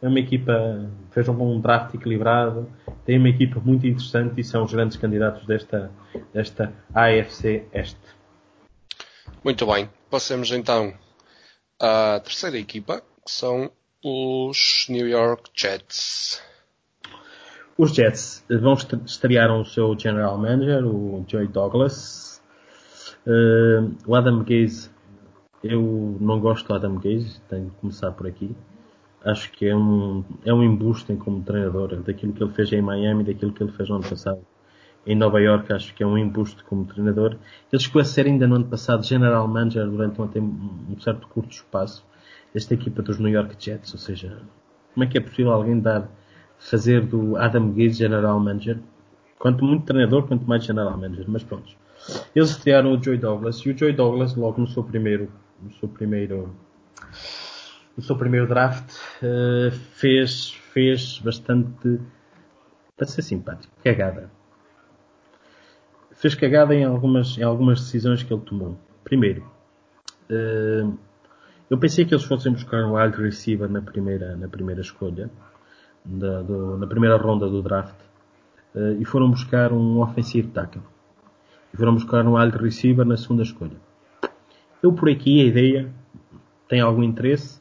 [0.00, 2.68] é uma equipa, fez um draft equilibrado,
[3.04, 5.90] tem uma equipa muito interessante e são os grandes candidatos desta,
[6.32, 8.17] desta AFC Este.
[9.44, 10.92] Muito bem, passemos então
[11.80, 13.70] à terceira equipa, que são
[14.04, 16.42] os New York Jets.
[17.78, 18.74] Os Jets vão
[19.06, 22.42] estrear o seu general manager, o Joey Douglas.
[23.24, 24.90] Uh, o Adam Gaze,
[25.62, 28.56] eu não gosto do Adam Gaze, tenho de começar por aqui.
[29.24, 33.22] Acho que é um, é um embuste como treinador, daquilo que ele fez em Miami,
[33.22, 34.44] daquilo que ele fez no ano passado
[35.08, 37.38] em Nova York, acho que é um embuste como treinador.
[37.72, 41.50] Ele chegou a ser ainda no ano passado General Manager durante um, um certo curto
[41.50, 42.04] espaço
[42.52, 44.38] desta equipa dos New York Jets, ou seja,
[44.92, 46.10] como é que é possível alguém dar,
[46.58, 48.78] fazer do Adam Gaze General Manager?
[49.38, 51.74] Quanto muito treinador, quanto mais General Manager, mas pronto.
[52.36, 55.88] Eles estrearam o Joey Douglas e o Joey Douglas logo no seu primeiro, no seu
[55.88, 56.54] primeiro,
[57.96, 58.92] no seu primeiro draft,
[59.22, 61.98] uh, fez, fez bastante,
[62.94, 64.37] para ser simpático, cagada
[66.18, 68.76] fez cagada em algumas, em algumas decisões que ele tomou.
[69.04, 69.42] Primeiro,
[70.30, 70.98] uh,
[71.70, 75.30] eu pensei que eles fossem buscar um wide receiver na primeira, na primeira escolha,
[76.04, 77.96] da, do, na primeira ronda do draft,
[78.74, 80.82] uh, e foram buscar um offensive tackle.
[81.72, 83.76] E foram buscar um wide receiver na segunda escolha.
[84.82, 85.88] Eu por aqui a ideia
[86.68, 87.60] tem algum interesse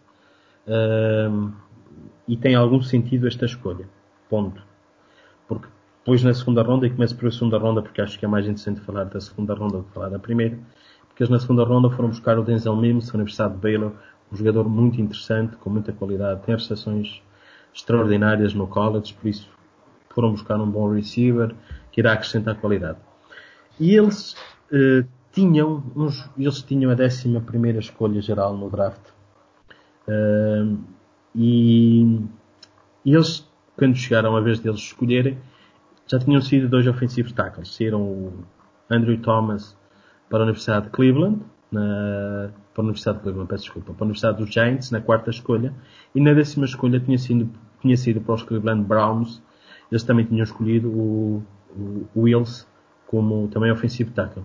[0.67, 1.51] uh,
[2.27, 3.87] e tem algum sentido esta escolha.
[4.29, 4.61] Ponto.
[5.47, 5.67] Porque
[6.07, 8.45] depois na segunda ronda, e começo por a segunda ronda porque acho que é mais
[8.45, 10.57] interessante falar da segunda ronda do que falar da primeira,
[11.05, 13.91] porque eles na segunda ronda foram buscar o Denzel Mims, da Universidade de Baylor,
[14.31, 17.21] um jogador muito interessante, com muita qualidade, tem recepções
[17.73, 19.49] extraordinárias no college, por isso
[20.11, 21.53] foram buscar um bom receiver
[21.91, 22.99] que irá acrescentar qualidade.
[23.77, 24.33] E eles
[24.71, 29.09] eh, tinham uns, eles tinham a 11 primeira escolha geral no draft.
[30.07, 30.77] Uh,
[31.35, 32.21] e,
[33.03, 35.37] e, eles, quando chegaram a vez deles escolherem,
[36.07, 37.75] já tinham sido dois ofensivos tackles.
[37.75, 38.33] Saíram o
[38.89, 39.77] Andrew Thomas
[40.29, 41.41] para a Universidade de Cleveland,
[41.71, 45.29] na, para a Universidade de Cleveland, peço desculpa, para a Universidade dos Giants, na quarta
[45.29, 45.73] escolha,
[46.15, 47.49] e na décima escolha tinha sido,
[47.81, 49.41] tinha sido para os Cleveland Browns.
[49.91, 51.43] Eles também tinham escolhido o,
[52.15, 52.65] o Wills
[53.05, 54.43] como também ofensivo tackle.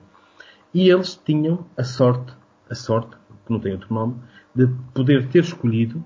[0.73, 2.33] E eles tinham a sorte,
[2.71, 4.17] a sorte, que não tem outro nome,
[4.55, 6.03] de poder ter escolhido,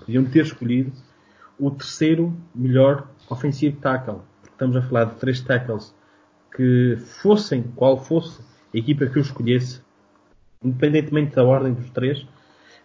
[0.00, 0.92] podiam ter escolhido
[1.58, 4.20] o terceiro melhor ofensivo tackle.
[4.56, 5.94] Estamos a falar de três tackles
[6.56, 8.40] que fossem, qual fosse
[8.72, 9.82] a equipa que eu escolhesse,
[10.64, 12.26] independentemente da ordem dos três,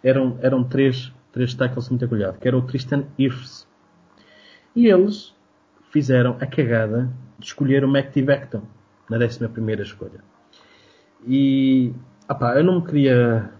[0.04, 3.66] eram, eram três, três tackles muito acolhados, que era o Tristan Irfs.
[4.76, 5.34] E eles
[5.90, 8.64] fizeram a cagada de escolher o Matt Vecton
[9.08, 10.22] na 11 primeira escolha.
[11.26, 11.94] E,
[12.28, 13.50] opá, eu não me queria,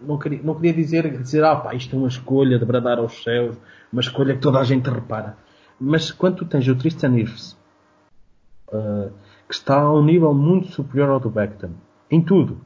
[0.00, 3.24] não queria, não queria dizer, dizer, ah, pá, isto é uma escolha de bradar aos
[3.24, 3.56] céus,
[3.92, 5.36] uma escolha que toda a gente repara.
[5.80, 7.56] Mas quando tu tens o Tristan Irves,
[8.68, 9.10] uh,
[9.48, 11.70] que está a um nível muito superior ao do Beckton,
[12.10, 12.60] em tudo,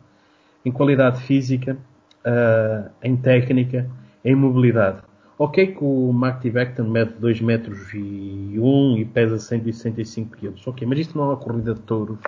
[0.65, 1.79] em qualidade física,
[2.25, 3.89] uh, em técnica,
[4.25, 5.03] em mobilidade.
[5.39, 10.55] Ok que o Marty Beckton mede 2 metros e 1 e pesa 165 kg.
[10.67, 12.19] Ok, mas isto não é uma corrida de touros.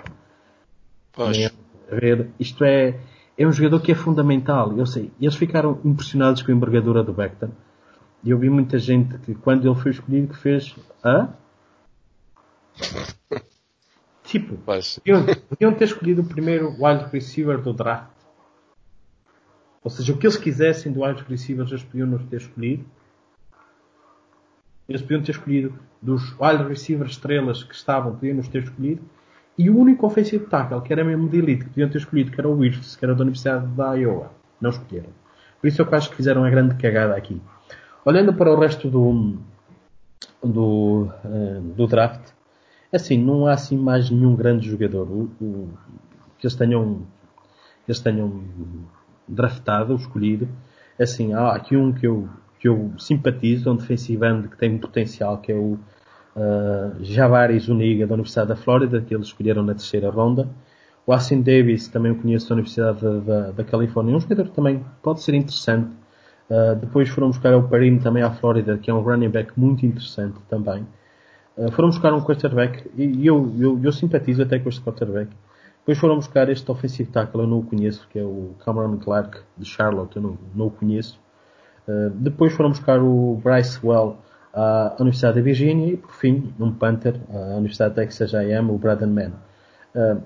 [1.13, 1.37] Pois
[1.89, 2.99] ver, isto é,
[3.37, 4.77] é um jogador que é fundamental.
[4.77, 7.49] Eu sei, eles ficaram impressionados com a envergadura do Beckton.
[8.23, 11.29] E eu vi muita gente que quando ele foi escolhido que fez, hã?
[14.23, 18.11] tipo, podiam, podiam ter escolhido o primeiro wide receiver do draft.
[19.83, 22.85] Ou seja, o que eles quisessem do wide receiver eles podiam nos ter escolhido.
[24.89, 29.01] Eles podiam ter escolhido dos wide receivers estrelas que estavam, podiam nos ter escolhido
[29.57, 32.39] e o único ofensivo tackle que era mesmo de elite que podiam ter escolhido, que
[32.39, 34.31] era o Wirfs, que era da Universidade da Iowa.
[34.61, 35.09] Não escolheram.
[35.59, 37.41] Por isso eu acho que fizeram uma grande cagada aqui.
[38.07, 39.37] Olhando para o resto do,
[40.41, 42.31] do, uh, do draft,
[42.89, 45.69] assim, não há assim mais nenhum grande jogador o, o,
[46.39, 47.01] que eles tenham,
[47.83, 48.43] que eles tenham
[49.27, 50.47] draftado ou escolhido.
[50.97, 55.39] Assim, há aqui um que eu, que eu simpatizo, um defensive end que tem potencial,
[55.39, 60.09] que é o uh, Jabari Zuniga da Universidade da Flórida, que eles escolheram na terceira
[60.09, 60.47] ronda.
[61.05, 64.55] O Austin Davis, também o conheço da Universidade da, da, da Califórnia, um jogador que
[64.55, 66.06] também pode ser interessante.
[66.49, 69.85] Uh, depois foram buscar o Parim também à Flórida, que é um running back muito
[69.85, 70.87] interessante também.
[71.57, 75.29] Uh, foram buscar um quarterback, e eu, eu, eu simpatizo até com este quarterback.
[75.79, 79.39] Depois foram buscar este offensive tackle, eu não o conheço, que é o Cameron Clark
[79.57, 81.19] de Charlotte, eu não, não o conheço.
[81.87, 84.17] Uh, depois foram buscar o Bryce Well
[84.53, 88.77] à Universidade da Virgínia e, por fim, num Panther, à Universidade de Texas A&M, o
[88.77, 89.31] Braden Mann.
[89.95, 90.21] Uh,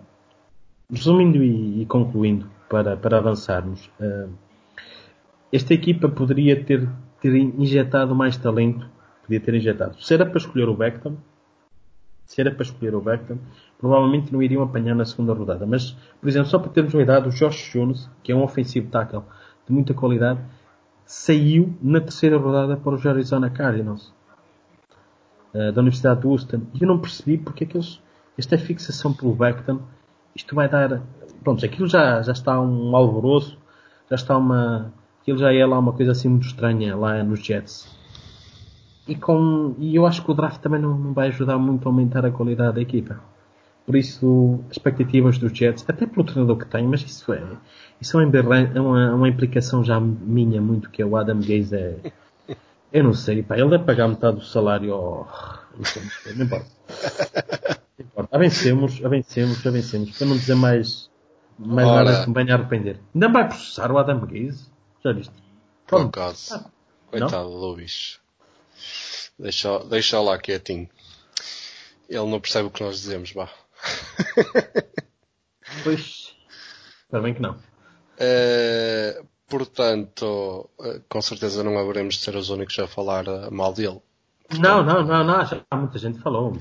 [0.91, 4.29] resumindo e, e, concluindo, para, para avançarmos, uh,
[5.51, 6.87] esta equipa poderia ter,
[7.19, 8.87] ter injetado mais talento,
[9.23, 10.01] podia ter injetado.
[10.01, 11.17] Se era para escolher o Beckton,
[12.25, 13.37] se era para escolher o Beckton,
[13.77, 15.65] provavelmente não iriam apanhar na segunda rodada.
[15.65, 18.89] Mas, por exemplo, só para termos uma idade, o Josh Jones, que é um ofensivo
[18.89, 19.23] tackle
[19.67, 20.39] de muita qualidade,
[21.05, 24.13] saiu na terceira rodada para os Arizona Cardinals.
[25.53, 28.01] Eh, da Universidade de Houston e eu não percebi porque é que eles,
[28.37, 29.81] esta fixação pelo Beckton,
[30.33, 31.01] isto vai dar,
[31.43, 33.57] pronto, aquilo já, já está um alvoroço,
[34.09, 37.89] já está uma, aquilo já é lá uma coisa assim muito estranha lá nos Jets.
[39.07, 41.91] E, com, e eu acho que o draft também não, não vai ajudar muito a
[41.91, 43.19] aumentar a qualidade da equipa.
[43.85, 47.43] Por isso, expectativas dos Jets, até pelo treinador que tem, mas isso é,
[47.99, 52.11] isso é uma, é uma, implicação já minha muito, que é o Adam Gaze é,
[52.93, 55.27] eu não sei, pá, ele deve pagar metade do salário ao.
[55.77, 56.03] Não sei,
[56.35, 56.67] não importa.
[57.97, 58.35] Não importa.
[58.35, 60.17] Avencemos, avencemos, avencemos.
[60.17, 61.09] Para não dizer mais,
[61.57, 62.03] mais Ora.
[62.03, 62.99] nada que me venha a arrepender.
[63.15, 64.70] Ainda vai processar o Adam Gaze?
[65.03, 65.33] Já viste?
[65.87, 66.55] Por acaso.
[66.55, 66.65] Ah,
[67.09, 68.19] Coitado do bicho.
[69.37, 70.89] Deixa, deixa lá quietinho.
[72.07, 73.49] Ele não percebe o que nós dizemos, vá.
[75.83, 76.35] Pois.
[77.11, 77.53] Bem que não.
[77.53, 83.73] Uh, Portanto, eh, com certeza não haveremos de ser os únicos a falar eh, mal
[83.73, 83.99] dele.
[84.47, 86.55] Portanto, não, não, não, não, já muita gente falou.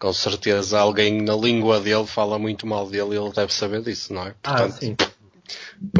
[0.00, 4.12] Com certeza alguém na língua dele fala muito mal dele e ele deve saber disso,
[4.12, 4.34] não é?
[4.42, 4.96] Ah, Portanto, ah, sim.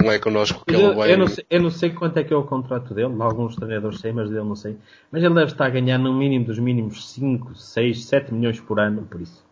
[0.02, 1.12] Não é connosco que eu, ele vai.
[1.12, 3.14] Eu não, sei, eu não sei quanto é que é o contrato dele.
[3.20, 4.76] Alguns treinadores sei, mas dele não sei.
[5.10, 8.80] Mas ele deve estar a ganhar no mínimo dos mínimos 5, 6, 7 milhões por
[8.80, 9.44] ano, por isso.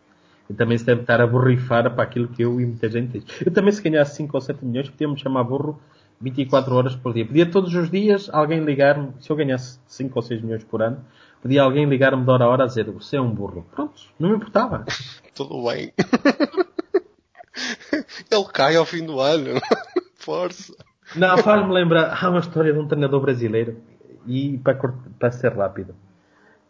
[0.49, 3.41] E também se deve estar a borrifar para aquilo que eu e muita gente diz.
[3.45, 5.79] Eu também se ganhasse 5 ou 7 milhões, podia-me chamar burro
[6.19, 7.25] 24 horas por dia.
[7.25, 11.03] Podia todos os dias alguém ligar-me, se eu ganhasse 5 ou 6 milhões por ano,
[11.41, 13.65] podia alguém ligar-me de hora a hora a dizer você é um burro.
[13.71, 14.85] Pronto, não me importava.
[15.35, 15.93] Tudo bem.
[18.31, 19.59] Ele cai ao fim do ano.
[20.17, 20.73] Força.
[21.15, 23.77] Não, faz-me lembrar, há uma história de um treinador brasileiro,
[24.25, 24.75] e para,
[25.19, 25.93] para ser rápido,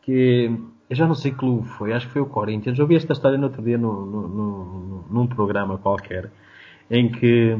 [0.02, 0.52] que
[0.90, 2.78] eu já não sei que clube foi, acho que foi o Corinthians.
[2.78, 6.32] Eu vi esta história no outro dia no, no, no, num programa qualquer,
[6.90, 7.58] em que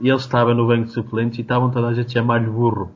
[0.00, 2.90] ele estava no banco de suplentes e estavam toda a gente a chamar-lhe burro.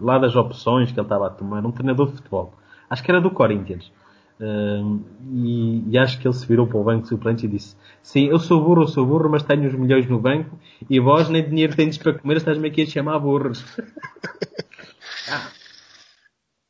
[0.00, 2.54] Lá das opções que ele estava a tomar, um treinador de futebol.
[2.88, 3.90] Acho que era do Corinthians.
[4.40, 7.76] Uh, e, e, acho que ele se virou para o banco de suplentes e disse:
[8.02, 10.56] Sim, eu sou burro, eu sou burro, mas tenho os milhões no banco
[10.88, 13.64] e vós nem dinheiro tendes para comer, estás-me aqui a chamar burros.
[15.28, 15.50] ah.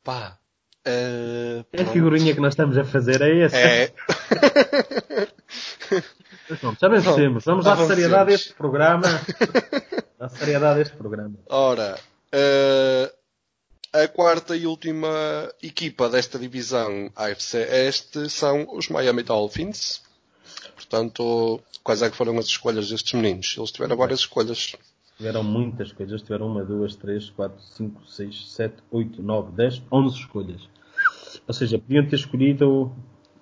[0.03, 0.39] Pá.
[0.87, 3.57] Uh, é a figurinha que nós estamos a fazer, é essa?
[3.57, 3.91] É.
[6.81, 7.45] já vencemos.
[7.45, 9.07] Vamos dar seriedade a este programa.
[10.17, 11.35] Dar seriedade a este programa.
[11.47, 11.95] Ora,
[12.33, 13.18] uh,
[13.91, 15.09] a quarta e última
[15.63, 20.03] equipa desta divisão AFC Este são os Miami Dolphins.
[20.75, 23.55] Portanto, quais é que foram as escolhas destes meninos?
[23.57, 24.75] Eles tiveram várias escolhas.
[25.17, 26.21] Tiveram muitas coisas.
[26.21, 30.61] Tiveram uma, duas, três, quatro, cinco, seis, sete, oito, nove, dez, onze escolhas.
[31.47, 32.91] Ou seja, podiam ter escolhido,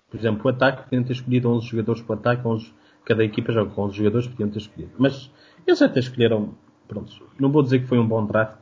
[0.10, 3.52] por exemplo, o ataque, podiam ter escolhido 11 jogadores para o ataque, 11, cada equipa
[3.52, 4.92] joga com 11 jogadores, podiam ter escolhido.
[4.98, 5.30] Mas
[5.66, 6.56] eles até escolheram,
[6.88, 8.58] pronto, não vou dizer que foi um bom draft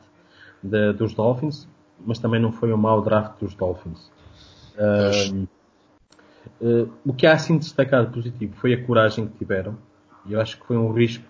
[0.62, 1.68] de, dos Dolphins,
[2.04, 4.10] mas também não foi um mau draft dos Dolphins.
[4.76, 5.48] Uh,
[6.60, 9.76] uh, o que há assim destacado positivo foi a coragem que tiveram.
[10.28, 11.24] Eu acho que foi um risco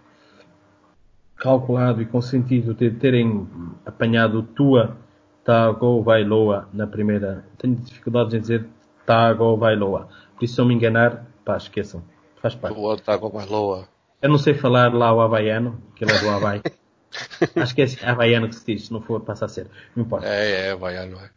[1.36, 3.46] calculado e com sentido de terem
[3.84, 4.96] apanhado Tua
[5.44, 7.44] Tago Bailoa na primeira.
[7.58, 8.66] Tenho dificuldades em dizer
[9.04, 10.08] Tago Bailoa.
[10.34, 12.02] Por isso, se eu me enganar, pá, esqueçam.
[12.40, 12.74] Faz parte.
[12.74, 13.86] Tua Tago Bailoa.
[14.20, 16.62] Eu não sei falar lá o havaiano, que ele é do Havaí.
[17.56, 19.68] Acho que é assim, havaiano que se diz, se não for, passa a ser.
[19.94, 20.26] Não importa.
[20.26, 21.30] É, é, havaiano, é.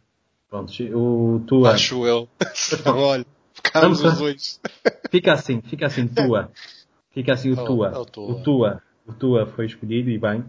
[0.49, 1.71] Pronto, o tua.
[1.71, 2.27] Acho eu.
[2.73, 4.61] Então, olha, ficamos os dois.
[5.11, 6.51] Fica assim, fica assim, tua.
[7.11, 7.99] Fica assim o oh, tua.
[7.99, 8.31] Oh, tua.
[8.31, 8.83] O tua.
[9.07, 10.43] O tua foi escolhido e bem.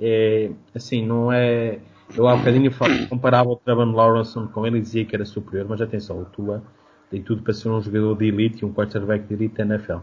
[0.00, 1.80] É, assim, não é.
[2.16, 2.70] Eu há bocadinho
[3.08, 6.62] comparava o Trevor Lawrence com ele e dizia que era superior, mas atenção, o tua
[7.10, 9.98] tem tudo para ser um jogador de elite e um quarterback de elite da NFL.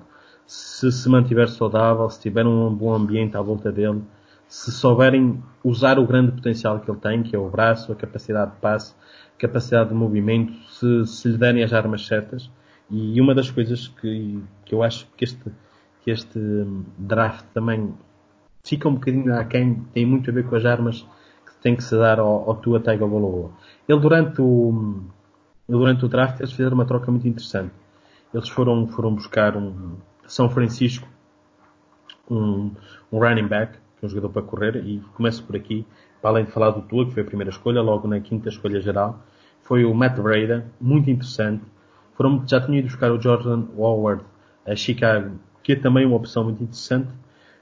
[0.46, 4.02] Se se mantiver saudável, se tiver um bom ambiente à volta dele,
[4.52, 8.52] se souberem usar o grande potencial que ele tem, que é o braço, a capacidade
[8.52, 8.94] de passe,
[9.38, 12.52] capacidade de movimento, se, se lhe derem as armas certas.
[12.90, 15.42] E uma das coisas que, que eu acho que este,
[16.02, 16.38] que este
[16.98, 17.94] draft também
[18.62, 21.08] fica um bocadinho aquém, tem muito a ver com as armas
[21.46, 23.52] que tem que se dar ao, ao Tua Tagovailoa.
[23.88, 25.02] Ele durante o,
[25.66, 27.72] durante o draft eles fizeram uma troca muito interessante.
[28.34, 29.96] Eles foram, foram buscar um
[30.28, 31.08] São Francisco,
[32.30, 32.72] um,
[33.10, 35.86] um running back, um jogador para correr, e começo por aqui,
[36.22, 38.82] para além de falar do Tua, que foi a primeira escolha, logo na quinta escolha
[38.82, 39.24] geral,
[39.62, 41.64] foi o Matt Breda, muito interessante.
[42.16, 44.24] Foram, já tinham ido buscar o Jordan Howard
[44.66, 45.32] a Chicago,
[45.64, 47.10] que é também uma opção muito interessante.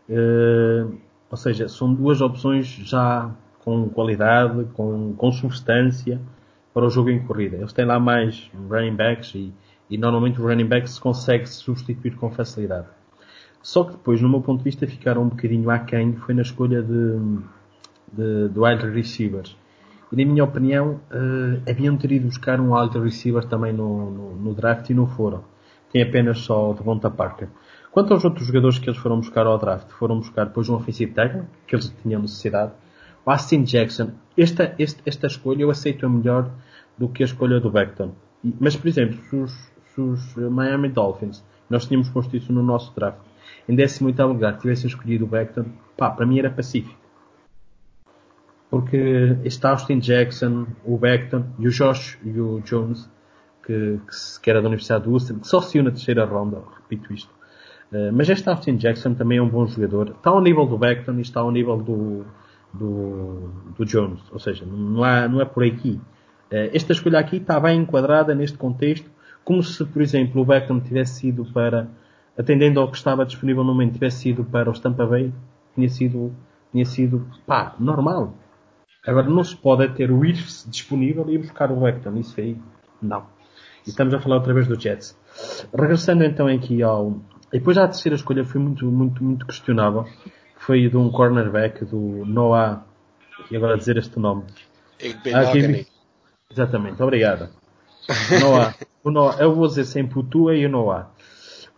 [0.09, 0.97] Uh,
[1.29, 6.19] ou seja, são duas opções já com qualidade, com, com substância
[6.73, 7.57] para o jogo em corrida.
[7.57, 9.53] Eles têm lá mais running backs e,
[9.89, 12.87] e normalmente o running back se consegue substituir com facilidade.
[13.61, 16.81] Só que depois, no meu ponto de vista, ficaram um bocadinho aquém, foi na escolha
[16.81, 17.19] de,
[18.13, 19.55] de, de wide receivers.
[20.11, 24.35] E na minha opinião, uh, haviam ter ido buscar um wide receiver também no, no,
[24.35, 25.43] no, draft e não foram.
[25.91, 27.49] Tem apenas só o Devonta Parker.
[27.91, 31.11] Quanto aos outros jogadores que eles foram buscar ao draft, foram buscar depois um offensive
[31.11, 32.71] tackle, que eles tinham necessidade.
[33.25, 36.49] O Austin Jackson, esta, esta, esta escolha eu aceito a melhor
[36.97, 38.11] do que a escolha do Beckton.
[38.59, 39.51] Mas, por exemplo, se os,
[39.93, 43.19] se os Miami Dolphins, nós tínhamos posto isso no nosso draft,
[43.67, 45.65] em 18 lugar tivesse escolhido o Beckton,
[45.97, 46.99] pá, para mim era pacífico.
[48.69, 53.09] Porque este Austin Jackson, o Beckton e o Josh e o Jones,
[53.63, 53.99] que,
[54.41, 57.31] que, era da Universidade de Worcester, que só saiu na terceira ronda, repito isto.
[57.91, 60.09] Uh, mas este Austin Jackson também é um bom jogador.
[60.09, 62.25] Está ao nível do Beckton e está ao nível do,
[62.71, 64.21] do, do Jones.
[64.31, 65.99] Ou seja, não, há, não é por aqui.
[66.51, 69.09] Uh, esta escolha aqui está bem enquadrada neste contexto,
[69.43, 71.87] como se, por exemplo, o Beckton tivesse sido para
[72.39, 75.33] atendendo ao que estava disponível no momento, tivesse sido para o Tampa Bay,
[75.75, 76.33] tinha sido,
[76.71, 78.33] tinha sido, pá, normal.
[79.05, 82.57] Agora não se pode ter o Irfs disponível e buscar o Beckton, isso aí,
[83.01, 83.25] não.
[83.85, 85.17] E estamos a falar outra vez do Jets.
[85.73, 87.19] Regressando então aqui ao,
[87.51, 91.83] e depois a terceira escolha foi muito, muito, muito questionável, que foi de um cornerback
[91.83, 92.85] do Noah,
[93.51, 94.43] e agora dizer este nome.
[94.99, 95.87] Igbenogany.
[96.49, 97.49] Exatamente, obrigado.
[98.39, 101.09] Noah, o Noah, eu vou dizer sempre o Tua e o Noah.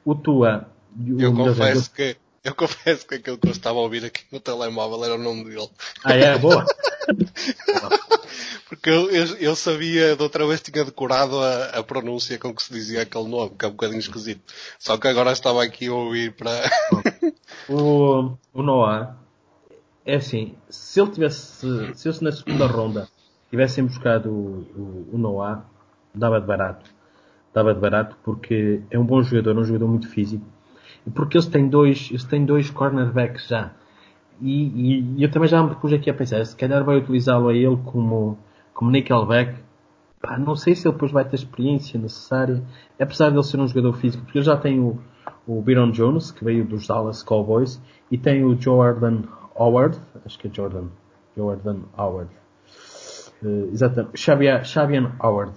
[0.04, 4.04] O Tua, o Eu confesso que eu confesso que aquilo que eu estava a ouvir
[4.04, 5.70] aqui no telemóvel era o nome dele.
[6.04, 6.66] Ah, é, boa.
[8.68, 12.64] Porque eu, eu, eu sabia, da outra vez tinha decorado a, a pronúncia com que
[12.64, 14.42] se dizia aquele nome, que é um bocadinho esquisito.
[14.80, 16.52] Só que agora estava aqui a ouvir para.
[17.70, 19.16] O, o Noah,
[20.06, 23.08] é assim, se ele tivesse, se eles na segunda ronda
[23.50, 25.64] tivessem buscado o, o, o Noah,
[26.14, 26.90] dava de barato.
[27.54, 30.46] Dava de barato porque é um bom jogador, um jogador muito físico.
[31.06, 33.72] E porque eles têm dois, eles têm dois cornerbacks já.
[34.42, 34.64] E,
[35.00, 37.54] e- e eu também já me pus aqui a pensar, se calhar vai utilizá-lo a
[37.54, 38.38] ele como,
[38.74, 39.56] como nickelback.
[40.22, 42.64] Pá, não sei se ele depois vai ter experiência necessária,
[43.00, 45.00] apesar de ele ser um jogador físico, porque ele já tem o,
[45.48, 49.24] o Byron Jones, que veio dos Dallas Cowboys, e tem o Jordan
[49.56, 50.86] Howard, acho que é Jordan,
[51.36, 52.30] Jordan Howard,
[53.44, 55.54] Eh, exatamente, Xavier, Xavier Howard,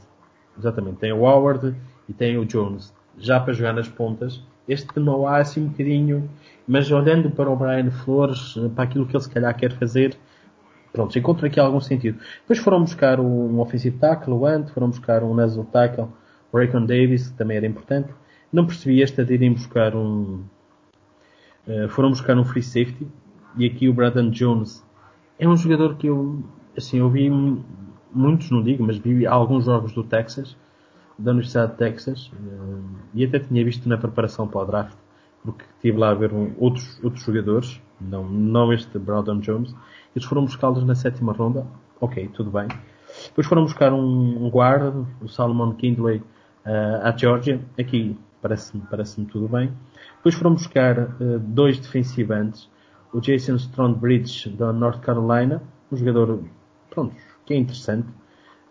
[0.58, 1.74] exatamente, tem o Howard
[2.08, 6.28] e tem o Jones, já para jogar nas pontas, este não há assim um bocadinho,
[6.66, 10.16] mas olhando para o Brian Flores, para aquilo que ele se calhar quer fazer,
[10.92, 12.18] pronto, encontro aqui algum sentido.
[12.40, 16.06] Depois foram buscar um offensive tackle, o Ant, foram buscar um nasal tackle,
[16.50, 18.08] o Raycon Davis, que também era importante.
[18.52, 20.44] Não percebi esta de irem buscar um,
[21.66, 23.06] eh, foram buscar um free safety,
[23.56, 24.84] e aqui o Brandon Jones
[25.38, 26.42] é um jogador que eu,
[26.76, 27.28] assim, eu vi
[28.14, 30.56] muitos, não digo, mas vi alguns jogos do Texas,
[31.18, 32.80] da Universidade de Texas, eh,
[33.14, 34.96] e até tinha visto na preparação para o draft,
[35.42, 39.74] porque estive lá a ver outros, outros jogadores, não, não este Brandon Jones,
[40.14, 41.66] eles foram buscá-los na sétima ronda,
[42.00, 42.68] ok, tudo bem.
[43.26, 46.22] Depois foram buscar um, guarda, o Salomon Kindley,
[46.64, 49.72] eh, à Georgia, aqui parece-me parece tudo bem.
[50.16, 52.68] Depois foram buscar eh, dois defensivantes,
[53.12, 56.40] o Jason Strongbridge da North Carolina, um jogador,
[56.90, 58.08] pronto, que é interessante.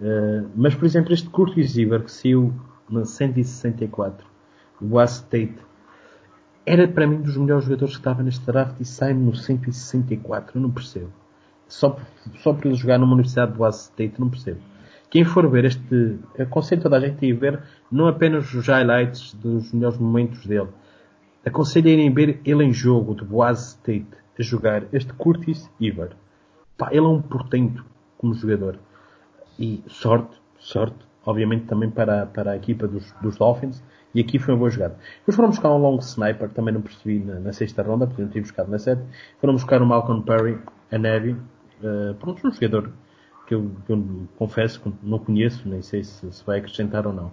[0.01, 2.53] Uh, mas, por exemplo, este Curtis Iver, que saiu
[2.89, 4.25] na 164,
[4.79, 5.55] do Boa State,
[6.65, 10.57] era para mim dos melhores jogadores que estava neste draft e sai no 164.
[10.57, 11.11] Eu não percebo.
[11.67, 12.05] Só por,
[12.39, 14.59] só por ele jogar numa universidade do State, não percebo.
[15.09, 19.33] Quem for ver este, aconselho toda a gente a ir ver, não apenas os highlights
[19.35, 20.69] dos melhores momentos dele.
[21.45, 24.07] Aconselho a irem ver ele em jogo de Boaz State
[24.39, 26.15] a jogar este Curtis Iver.
[26.77, 27.85] Pá, ele é um portento
[28.23, 28.79] como jogador.
[29.59, 33.83] E sorte, sorte, obviamente também para, para a equipa dos, dos Dolphins.
[34.15, 34.95] E aqui foi uma boa jogada.
[35.19, 38.39] Depois foram buscar um long sniper, também não percebi na, na sexta ronda, podiam ter
[38.39, 39.01] buscado na sete.
[39.41, 40.57] Foram buscar o Malcolm Perry,
[40.89, 41.31] a Navy.
[41.31, 42.91] Uh, pronto, um jogador
[43.45, 47.11] que eu, que eu confesso que não conheço, nem sei se, se vai acrescentar ou
[47.11, 47.31] não.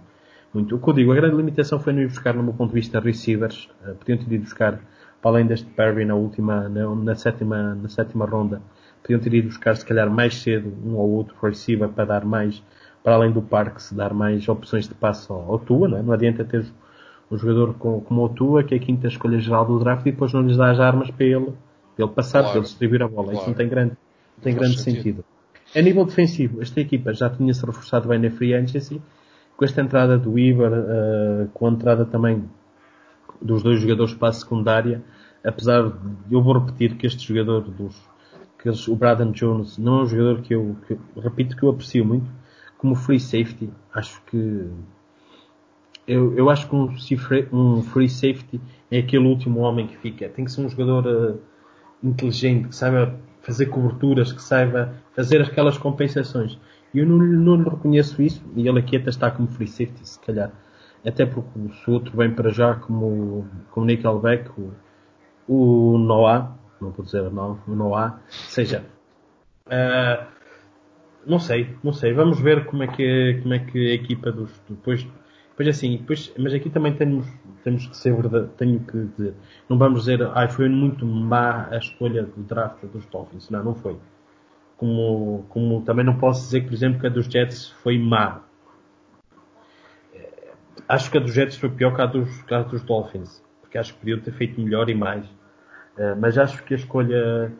[0.53, 0.75] Muito.
[0.75, 2.75] O que eu digo, a grande limitação foi não ir buscar, no meu ponto de
[2.75, 3.69] vista, receivers.
[3.85, 4.81] Uh, podiam ter ido buscar,
[5.21, 8.61] para além deste Perry na última, na, na, sétima, na sétima ronda,
[9.01, 12.61] podiam ter ido buscar, se calhar, mais cedo um ou outro receiver para dar mais,
[13.03, 16.03] para além do parque, se dar mais opções de passo ao, ao Tua, não, é?
[16.03, 16.65] não adianta ter
[17.29, 20.11] um jogador como, como o Tua, que é a quinta escolha geral do draft, e
[20.11, 21.53] depois não lhes dá as armas para ele,
[21.95, 22.47] para ele passar, Claro.
[22.47, 23.27] para ele distribuir a bola.
[23.27, 23.39] Claro.
[23.39, 23.91] Isso não tem grande,
[24.37, 24.95] não tem grande sentido.
[24.95, 25.25] sentido.
[25.73, 29.01] A nível defensivo, esta equipa já tinha-se reforçado bem na free agency,
[29.55, 32.43] com esta entrada do Iber, uh, com a entrada também
[33.41, 35.01] dos dois jogadores para a secundária,
[35.43, 37.95] apesar de eu vou repetir que este jogador dos
[38.61, 41.69] que eles, o Braden Jones não é um jogador que eu, que repito que eu
[41.69, 42.29] aprecio muito
[42.77, 44.69] como free safety acho que
[46.07, 46.89] eu, eu acho que um,
[47.51, 50.27] um free safety é aquele último homem que fica.
[50.27, 51.39] Tem que ser um jogador uh,
[52.03, 56.57] inteligente que saiba fazer coberturas que saiba fazer aquelas compensações.
[56.93, 60.07] E eu não, não lhe reconheço isso e ele aqui até está como free safety
[60.07, 60.51] se calhar.
[61.05, 64.71] Até porque o outro vem para já como, como Nickelback o,
[65.47, 68.83] o Noah, não vou dizer não, o Noah, seja,
[69.69, 70.27] ah,
[71.25, 74.51] não sei, não sei, vamos ver como é que, como é que a equipa dos,
[74.67, 75.07] depois,
[75.51, 77.27] depois assim, depois, mas aqui também temos,
[77.63, 79.35] temos que ser verdade, tenho que dizer,
[79.69, 83.75] não vamos dizer, ai, foi muito má a escolha do draft dos Dolphins, não, não
[83.75, 83.97] foi.
[84.77, 88.41] Como, como também não posso dizer, por exemplo, que a dos Jets foi má.
[90.89, 93.77] Acho que a dos Jets foi pior que a dos, que a dos Dolphins, porque
[93.77, 95.23] acho que podiam ter feito melhor e mais.
[95.97, 97.51] Uh, mas acho que a escolha,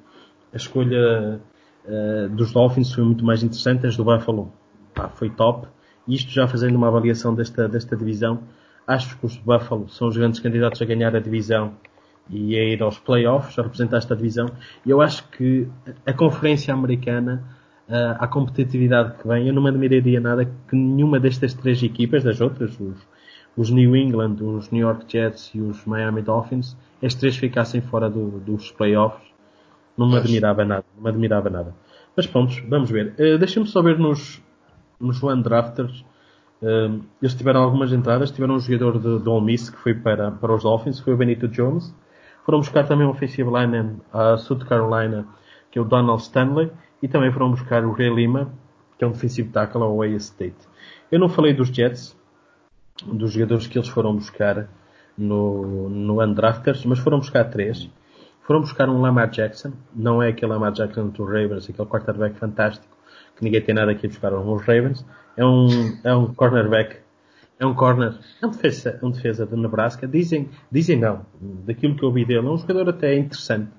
[0.53, 1.39] a escolha
[1.85, 3.85] uh, dos Dolphins foi muito mais interessante.
[3.85, 4.51] As do Buffalo
[4.93, 5.67] pá, foi top.
[6.07, 8.41] Isto já fazendo uma avaliação desta, desta divisão,
[8.87, 11.73] acho que os Buffalo são os grandes candidatos a ganhar a divisão
[12.29, 14.49] e a ir aos playoffs, a representar esta divisão.
[14.85, 15.67] E eu acho que
[16.05, 17.43] a conferência americana,
[17.87, 22.23] uh, a competitividade que vem, eu não me admiraria nada que nenhuma destas três equipas,
[22.23, 22.97] das outras, os,
[23.55, 28.09] os New England, os New York Jets e os Miami Dolphins, as três ficassem fora
[28.09, 29.27] do, dos playoffs
[29.97, 30.85] Não me admirava nada.
[30.95, 31.75] Não me admirava nada.
[32.15, 33.13] Mas pronto, vamos ver.
[33.17, 34.41] Uh, Deixa-me só ver nos,
[34.99, 36.05] nos Undrafters.
[36.61, 38.31] Uh, eles tiveram algumas entradas.
[38.31, 41.17] Tiveram um jogador de, de Ole Miss que foi para, para os Dolphins, foi o
[41.17, 41.93] Benito Jones.
[42.45, 45.27] Foram buscar também um offensive lineman a South Carolina,
[45.69, 46.71] que é o Donald Stanley.
[47.01, 48.51] E também foram buscar o Ray Lima,
[48.97, 50.57] que é um defensive tackle ao Ohio State.
[51.11, 52.15] Eu não falei dos Jets,
[53.03, 54.67] dos jogadores que eles foram buscar
[55.17, 57.89] no, no Undrafters, mas foram buscar três.
[58.41, 62.87] Foram buscar um Lamar Jackson, não é aquele Lamar Jackson do Ravens, aquele quarterback fantástico,
[63.35, 65.05] que ninguém tem nada aqui a buscar os Ravens.
[65.37, 65.67] É um,
[66.03, 66.97] é um cornerback,
[67.59, 70.07] é um corner, é um defesa, um defesa de Nebraska.
[70.07, 73.69] Dizem, dizem não, daquilo que eu ouvi dele, é um jogador até interessante.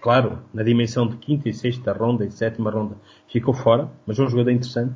[0.00, 2.96] Claro, na dimensão de quinta e sexta ronda e sétima ronda
[3.28, 4.94] ficou fora, mas é um jogador interessante.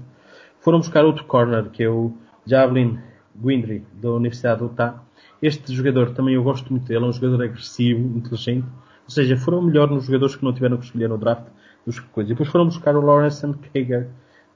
[0.61, 2.13] Foram buscar outro corner, que é o
[2.45, 2.99] Javelin
[3.41, 5.03] Guindry, da Universidade do Utah.
[5.41, 8.67] Este jogador também eu gosto muito dele, é um jogador agressivo, inteligente.
[9.05, 11.45] Ou seja, foram melhor nos jogadores que não tiveram que escolher no draft
[11.85, 12.31] dos que coisas.
[12.31, 14.09] Depois foram buscar o Lawrence Kager,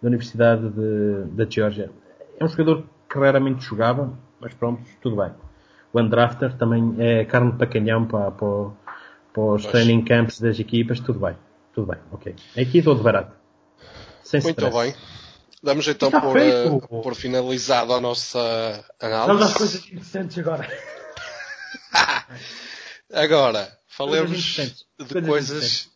[0.02, 1.90] da Universidade de, da Georgia.
[2.38, 5.30] É um jogador que raramente jogava, mas pronto, tudo bem.
[5.92, 8.70] O undrafter também é carne para canhão para, para,
[9.32, 9.72] para os Mas...
[9.72, 11.36] training camps das equipas, tudo bem.
[11.72, 12.34] Tudo bem, ok.
[12.56, 13.36] Aqui estou de barato.
[14.22, 14.76] Sem Muito stress.
[14.76, 15.19] bem.
[15.62, 19.26] Damos então por, uh, por finalizado a nossa análise.
[19.26, 20.68] Vamos às coisas interessantes agora.
[23.12, 25.90] agora, falemos coisas de coisas,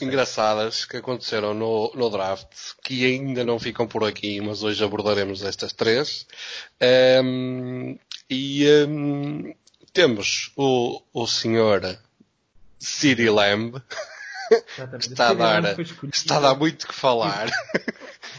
[0.00, 2.48] engraçadas que aconteceram no, no draft,
[2.82, 6.26] que ainda não ficam por aqui, mas hoje abordaremos estas três.
[7.22, 9.54] Um, e um,
[9.92, 11.98] temos o, o senhor
[12.78, 13.82] City Lamb,
[14.98, 17.48] está a, dar, está a dar muito que falar.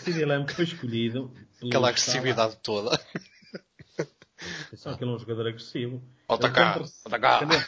[0.03, 1.31] City Lamb foi escolhido.
[1.63, 2.99] Aquela agressividade toda.
[4.67, 6.01] Atenção que ele é um jogador agressivo.
[6.27, 7.39] Atacar, atacar.
[7.39, 7.65] Quando,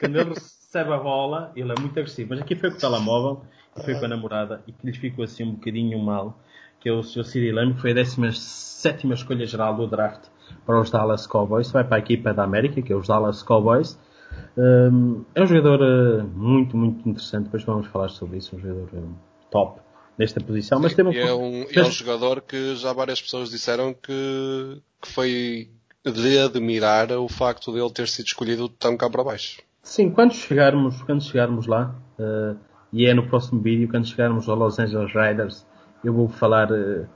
[0.00, 2.30] quando ele recebe a bola, ele é muito agressivo.
[2.30, 3.44] Mas aqui foi com o telemóvel,
[3.76, 6.40] e foi com a namorada, e que lhes ficou assim um bocadinho mal,
[6.80, 7.24] que é o Sr.
[7.24, 10.24] City Lamb, que foi a 17 escolha geral do draft
[10.64, 11.70] para os Dallas Cowboys.
[11.70, 13.98] Vai para a equipa da América, que é os Dallas Cowboys.
[14.56, 17.44] Um, é um jogador uh, muito, muito interessante.
[17.44, 18.56] Depois vamos falar sobre isso.
[18.56, 19.14] Um jogador um,
[19.50, 19.80] top
[20.18, 20.80] nesta posição.
[20.80, 21.12] Mas tem um...
[21.12, 25.70] É, um, é um jogador que já várias pessoas disseram que, que foi
[26.04, 29.60] de admirar o facto de ele ter sido escolhido tão cá para baixo.
[29.82, 32.56] Sim, quando chegarmos, quando chegarmos lá, uh,
[32.92, 35.66] e é no próximo vídeo, quando chegarmos ao Los Angeles Riders,
[36.02, 37.06] eu vou falar uh,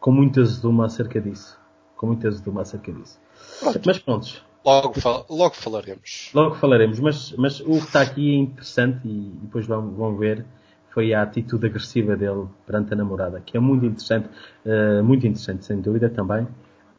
[0.00, 1.58] com muita azedume acerca disso.
[1.96, 3.20] Com muita azedume acerca disso.
[3.60, 3.80] Pronto.
[3.84, 4.51] Mas pronto.
[4.64, 6.30] Logo, fal logo falaremos.
[6.32, 10.44] Logo falaremos, mas, mas o que está aqui é interessante e depois vão, vão ver
[10.92, 14.28] foi a atitude agressiva dele perante a namorada, que é muito interessante,
[14.66, 16.46] uh, muito interessante, sem dúvida também.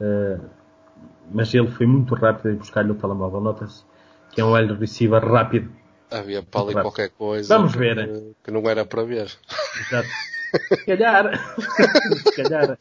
[0.01, 0.43] Uh,
[1.32, 3.39] mas ele foi muito rápido em buscar-lhe o telemóvel.
[3.39, 3.84] Nota-se
[4.32, 5.72] que é um wide receiver rápido.
[6.09, 7.95] Havia para ali qualquer coisa Vamos ver.
[8.07, 9.32] Que, que, não era para ver.
[9.80, 10.09] Exato.
[10.70, 11.55] Se calhar.
[12.24, 12.78] Se calhar.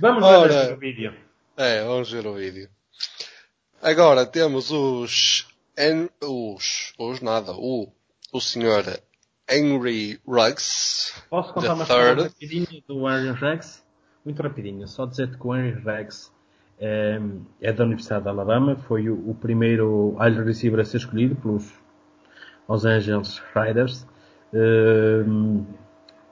[0.00, 1.14] Vamos Ora, ver o vídeo.
[1.56, 2.68] É, vamos ver o vídeo.
[3.86, 5.46] Agora temos os.
[5.78, 6.92] En, os.
[6.98, 7.52] Os nada.
[7.52, 7.86] O.
[8.32, 8.82] O senhor
[9.48, 11.14] Henry Ruggs.
[11.30, 13.84] Posso contar uma história rapidinho do Henry Ruggs?
[14.24, 14.88] Muito rapidinho.
[14.88, 16.32] Só dizer que o Henry Ruggs
[16.80, 17.20] é,
[17.60, 18.74] é da Universidade de Alabama.
[18.74, 21.72] Foi o, o primeiro wide receiver a ser escolhido pelos
[22.68, 24.04] Los Angeles Riders.
[24.52, 25.64] Um,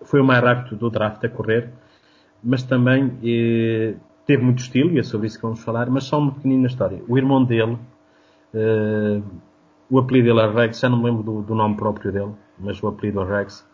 [0.03, 1.71] foi o mais rápido do draft a correr.
[2.43, 3.95] Mas também eh,
[4.27, 5.89] teve muito estilo, e é sobre isso que vamos falar.
[5.91, 7.03] Mas só uma pequenina história.
[7.09, 7.79] O irmão dele...
[8.55, 9.23] Uh,
[9.91, 12.83] o apelido dele é Rex, já não me lembro do, do, nome próprio dele, mas
[12.83, 13.67] o apelido é Rex.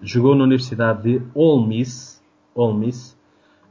[0.00, 2.22] Jogou na Universidade de Ole Miss,
[2.54, 3.18] Ole Miss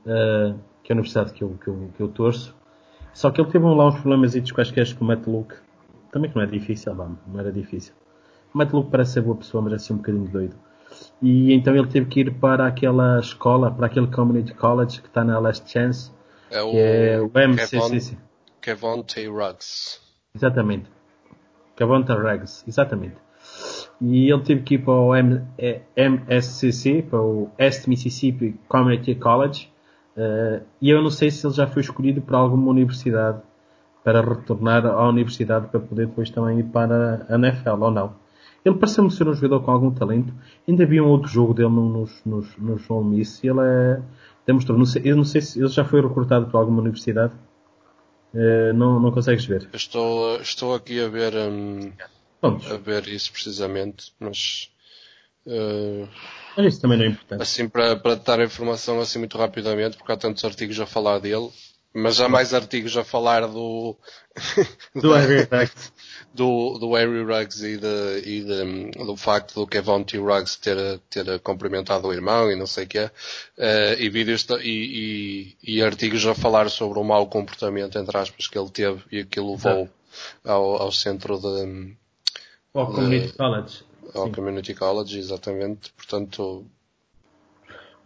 [0.05, 2.55] uh, que é a universidade que eu, que, eu, que eu torço.
[3.13, 5.55] Só que ele teve lá uns problemas quaisquer com o Matt Luke.
[6.11, 7.93] Também que não é difícil, vamos, não era difícil.
[8.53, 10.55] O Matt Luke parece ser boa pessoa, mas é assim um bocadinho doido.
[11.21, 15.23] E então ele teve que ir para aquela escola, para aquele Community College que está
[15.23, 16.11] na Last Chance.
[16.49, 18.17] É o, é o MCCC.
[18.61, 19.27] Kevon T.
[19.27, 19.99] Ruggs.
[20.35, 20.89] Exatamente.
[21.77, 23.15] Cavanta Rags, exatamente.
[24.01, 29.71] E ele teve que ir para o MSCC, para o East Mississippi Community College,
[30.15, 33.41] uh, e eu não sei se ele já foi escolhido para alguma universidade
[34.03, 38.15] para retornar à universidade para poder depois também ir para a NFL ou não.
[38.65, 40.33] Ele pareceu-me ser um jogador com algum talento.
[40.67, 44.01] Ainda vi um outro jogo dele nos, nos, nos Ole Miss ele é,
[44.47, 44.77] demonstrou.
[44.77, 47.33] Não sei, eu não sei se ele já foi recrutado para alguma universidade.
[48.33, 49.69] Uh, não, não consegues ver.
[49.73, 51.91] Estou, estou aqui a ver, um,
[52.41, 54.71] a ver isso precisamente, mas.
[55.45, 56.07] Uh,
[56.55, 57.41] mas isso também não é importante.
[57.41, 61.19] Assim, para, para dar a informação assim muito rapidamente, porque há tantos artigos a falar
[61.19, 61.49] dele,
[61.99, 63.95] Mas há mais artigos a falar do.
[64.93, 65.91] do Harry Ruggs.
[66.31, 70.19] Do, do Harry Ruggs e, de, e de, do facto do Kevon T.
[70.19, 73.05] Ruggs ter, ter cumprimentado o irmão e não sei o que é.
[73.57, 78.47] Uh, e vídeos e, e, e, artigos a falar sobre o mau comportamento, entre aspas,
[78.47, 79.89] que ele teve e que levou
[80.45, 81.95] ao, ao centro de.
[82.75, 83.83] Ao Community College.
[84.13, 84.31] Ao Sim.
[84.33, 85.91] Community College, exatamente.
[85.93, 86.63] Portanto,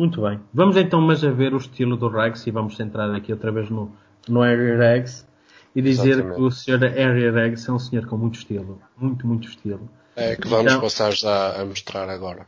[0.02, 0.40] muito bem.
[0.52, 3.70] Vamos então mas a ver o estilo do Rex e vamos centrar aqui outra vez
[3.70, 3.96] no,
[4.28, 5.28] no Harry Rex
[5.76, 6.36] e dizer Exatamente.
[6.38, 6.80] que o Sr.
[6.80, 8.82] Harry Rex é um senhor com muito estilo.
[8.98, 9.88] Muito, muito estilo.
[10.16, 12.48] É que vamos então, passar já a mostrar agora.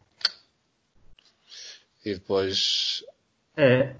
[2.04, 3.06] E depois...
[3.56, 3.94] É.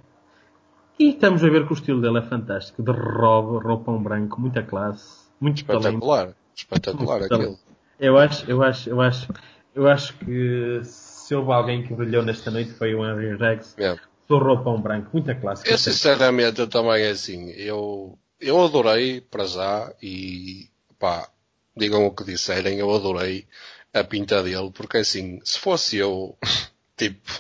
[0.98, 2.82] E estamos a ver que o estilo dele é fantástico.
[2.82, 5.28] De robe, roupão branco, muita classe.
[5.40, 6.22] Muito Espetacular.
[6.24, 6.38] Talento.
[6.56, 7.60] Espetacular muito aquilo.
[8.00, 9.32] Eu acho, eu acho, eu acho,
[9.76, 10.82] eu acho que
[11.24, 13.76] se houve alguém que brilhou nesta noite foi o Henry Rex.
[13.80, 14.02] Yeah.
[14.28, 15.70] Do roupão branco, muita clássica.
[15.70, 20.70] Eu sinceramente eu também assim, eu, eu adorei para já e
[21.00, 21.30] pá,
[21.76, 23.48] digam o que disserem, eu adorei
[23.94, 26.38] a pinta dele, porque assim, se fosse eu,
[26.98, 27.32] tipo,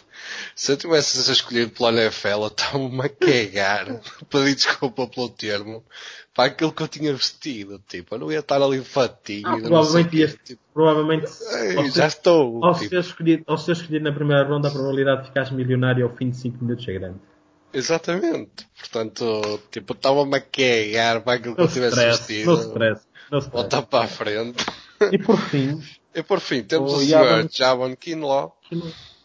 [0.56, 5.84] se eu tivesse escolhido pela NFL, estava-me a cagar, pedir desculpa pelo termo,
[6.34, 9.48] para aquilo que eu tinha vestido, tipo, eu não ia estar ali fatinho.
[9.48, 12.64] Ah, provavelmente, ias, tipo, provavelmente Ei, já estou.
[12.66, 12.90] Ao, tipo.
[12.90, 16.30] ser escolhido, ao ser escolhido na primeira ronda, a probabilidade de ficares milionário ao fim
[16.32, 17.20] de 5 minutos é grande.
[17.72, 18.68] Exatamente.
[18.80, 22.52] Portanto, tipo, estava-me a cagar para aquilo que no eu tivesse stress, vestido.
[22.52, 23.02] No stress.
[23.32, 23.62] No stress.
[23.62, 24.66] Voltar para a frente.
[25.12, 25.82] E por fim.
[26.16, 27.48] e por fim, temos o, o Sr.
[27.52, 28.58] Javon Kinlaw.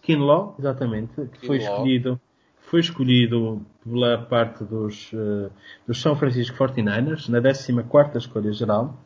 [0.03, 1.47] Kinlaw, exatamente, que Kinlaw.
[1.47, 2.21] foi escolhido
[2.69, 5.51] foi escolhido pela parte dos, uh,
[5.87, 8.97] dos São Francisco 49ers, na 14 escolha geral,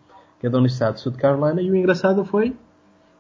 [0.41, 2.57] que é da Universidade de Sul de Carolina, e o engraçado foi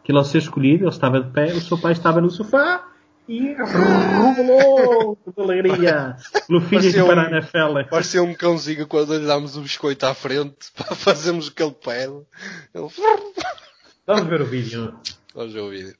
[0.03, 2.89] que ele ao ser escolhido, ele estava de pé, o seu pai estava no sofá
[3.29, 7.89] e revelou de alegria pelo filho de para a NFL.
[7.89, 11.73] Parecia um cãozinho quando lhe dámos o biscoito à frente para fazermos o que ele
[11.73, 12.21] pede.
[12.75, 12.89] Ele...
[14.05, 14.99] Vamos ver o vídeo.
[15.35, 15.97] Vamos ver o vídeo.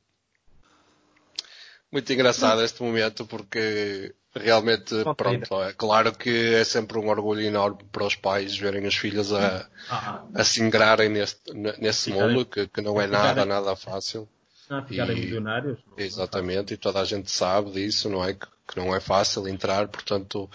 [1.93, 7.85] Muito engraçado este momento porque Realmente, pronto, é claro que é sempre um orgulho enorme
[7.93, 12.67] para os pais verem as filhas a, ah, a se ingrarem neste, nesse mundo, que,
[12.67, 14.27] que não é nada, nada fácil.
[14.71, 15.79] Não, ficarem milionários.
[15.99, 18.33] Exatamente, e toda a gente sabe disso, não é?
[18.33, 20.49] Que, que não é fácil entrar, portanto,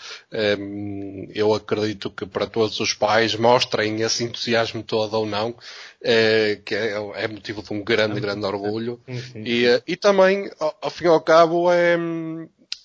[0.60, 5.56] hum, eu acredito que para todos os pais mostrem esse entusiasmo todo ou não,
[6.02, 9.00] é, que é, é, motivo de um grande, grande orgulho.
[9.06, 9.44] Sim, sim.
[9.46, 11.96] E, e também, ao, ao fim e ao cabo, é,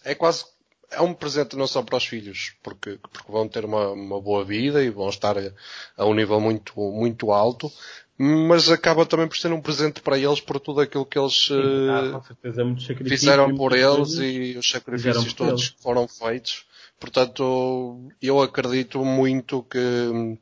[0.05, 0.52] é quase
[0.93, 4.45] é um presente não só para os filhos, porque, porque vão ter uma, uma boa
[4.45, 5.51] vida e vão estar a,
[5.97, 7.71] a, um nível muito, muito alto,
[8.19, 11.89] mas acaba também por ser um presente para eles por tudo aquilo que eles Sim,
[11.91, 12.63] ah, certeza,
[13.09, 16.65] fizeram por eles e os sacrifícios todos que foram feitos.
[17.01, 20.39] Portanto, eu acredito muito que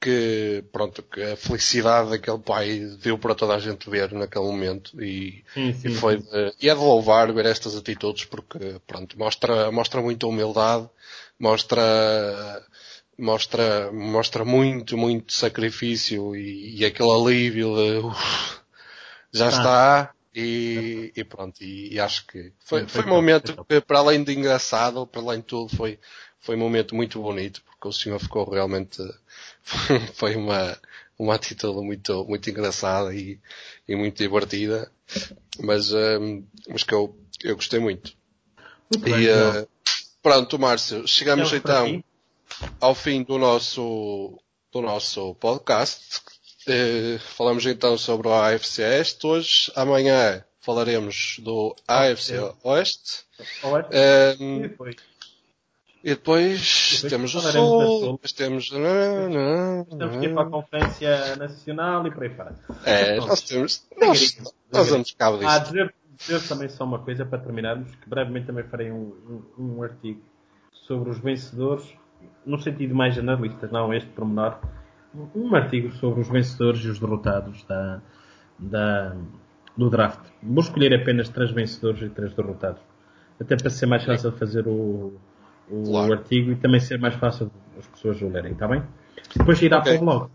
[0.00, 5.02] que, pronto, que a felicidade daquele pai deu para toda a gente ver naquele momento
[5.02, 9.18] e, sim, sim, e foi de, e é de louvar ver estas atitudes porque, pronto,
[9.18, 10.88] mostra, mostra muita humildade,
[11.38, 12.64] mostra,
[13.18, 18.60] mostra, mostra muito, muito sacrifício e, e aquele alívio de, uf,
[19.32, 23.98] já está, e, e, pronto, e, e, acho que foi, foi um momento que, para
[23.98, 25.98] além de engraçado, para além de tudo, foi,
[26.38, 29.00] foi um momento muito bonito, porque o senhor ficou realmente
[30.14, 30.76] foi uma,
[31.18, 33.38] uma atitude muito, muito engraçada e,
[33.86, 34.90] e muito divertida,
[35.60, 38.12] mas, um, mas que eu, eu gostei muito.
[38.92, 39.68] muito e, bem, uh,
[40.20, 42.02] pronto, Márcio, chegamos então
[42.80, 44.38] ao fim do nosso,
[44.72, 46.20] do nosso podcast.
[46.66, 49.72] Uh, falamos então sobre o AFC Este hoje.
[49.74, 53.24] Amanhã falaremos do AFC Oeste.
[53.62, 54.38] Oeste.
[54.40, 54.68] Um,
[56.02, 58.64] e depois, depois temos o Sul, depois temos.
[58.64, 62.54] Estamos aqui para a Conferência Nacional e por aí fora.
[62.84, 63.86] É, nós temos.
[63.98, 64.38] Nós,
[64.72, 65.50] nós damos cabo disso.
[65.50, 69.76] Ah, dizer, dizer também só uma coisa para terminarmos, que brevemente também farei um, um,
[69.76, 70.20] um artigo
[70.70, 71.84] sobre os vencedores,
[72.46, 74.58] no sentido mais analista, não este pormenor,
[75.34, 78.00] um artigo sobre os vencedores e os derrotados da,
[78.56, 79.16] da,
[79.76, 80.20] do draft.
[80.42, 82.80] Vou escolher apenas três vencedores e três derrotados.
[83.40, 85.18] Até para ser mais fácil de fazer o,
[85.70, 86.12] o claro.
[86.12, 88.82] artigo e também ser mais fácil as pessoas o lerem, está bem?
[89.36, 89.94] Depois irá okay.
[89.94, 90.30] para o blog.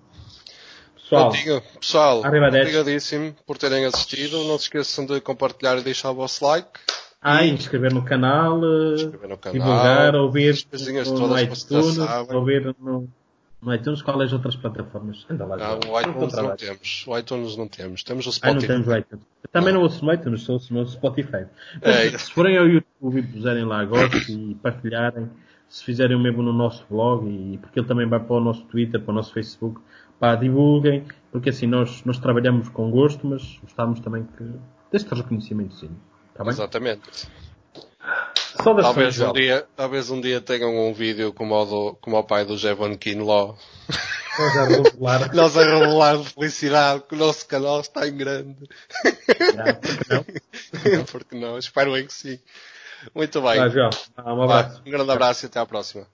[0.95, 1.31] Pessoal,
[1.79, 4.43] pessoal obrigadíssimo por terem assistido.
[4.45, 6.69] Não se esqueçam de compartilhar e deixar o vosso like.
[7.21, 8.59] Ah, e inscrever no canal,
[8.93, 11.97] inscrever no canal divulgar, ouvir no, no iTunes,
[12.29, 13.07] ouvir no,
[13.63, 15.25] No iTunes, quais as outras plataformas?
[15.29, 15.57] Anda lá.
[15.57, 15.93] Não, João.
[15.95, 17.05] o iTunes não temos.
[17.07, 18.03] O iTunes não temos.
[18.03, 18.67] Temos o Ah, não Spotify.
[18.67, 19.25] temos o iTunes.
[19.51, 21.45] Também não ouço no iTunes, só ouço no Spotify.
[21.81, 22.17] Mas, É.
[22.17, 25.29] Se forem ao YouTube e puserem lá gosto e partilharem,
[25.69, 28.63] se fizerem o mesmo no nosso blog, e porque ele também vai para o nosso
[28.65, 29.79] Twitter, para o nosso Facebook,
[30.19, 34.43] pá, divulguem, porque assim nós, nós trabalhamos com gosto, mas gostamos também que
[34.91, 35.89] deste reconhecimento sim.
[36.31, 36.51] Está bem?
[36.51, 37.27] Exatamente.
[38.55, 42.23] Das Talvez um, dia, talvez um dia tenham um vídeo como o, do, como o
[42.23, 43.57] pai do Jevon Kinlaw.
[44.37, 45.33] Nós a revelar.
[45.33, 48.69] Nós a revelar de felicidade que o nosso canal está em grande.
[49.55, 51.05] Já, porque não?
[51.05, 51.57] Porque não?
[51.57, 52.39] Espero bem que sim.
[53.13, 53.57] Muito bem.
[53.57, 53.89] Vai, João.
[54.17, 54.81] Um abraço.
[54.85, 56.07] um grande abraço e até à próxima.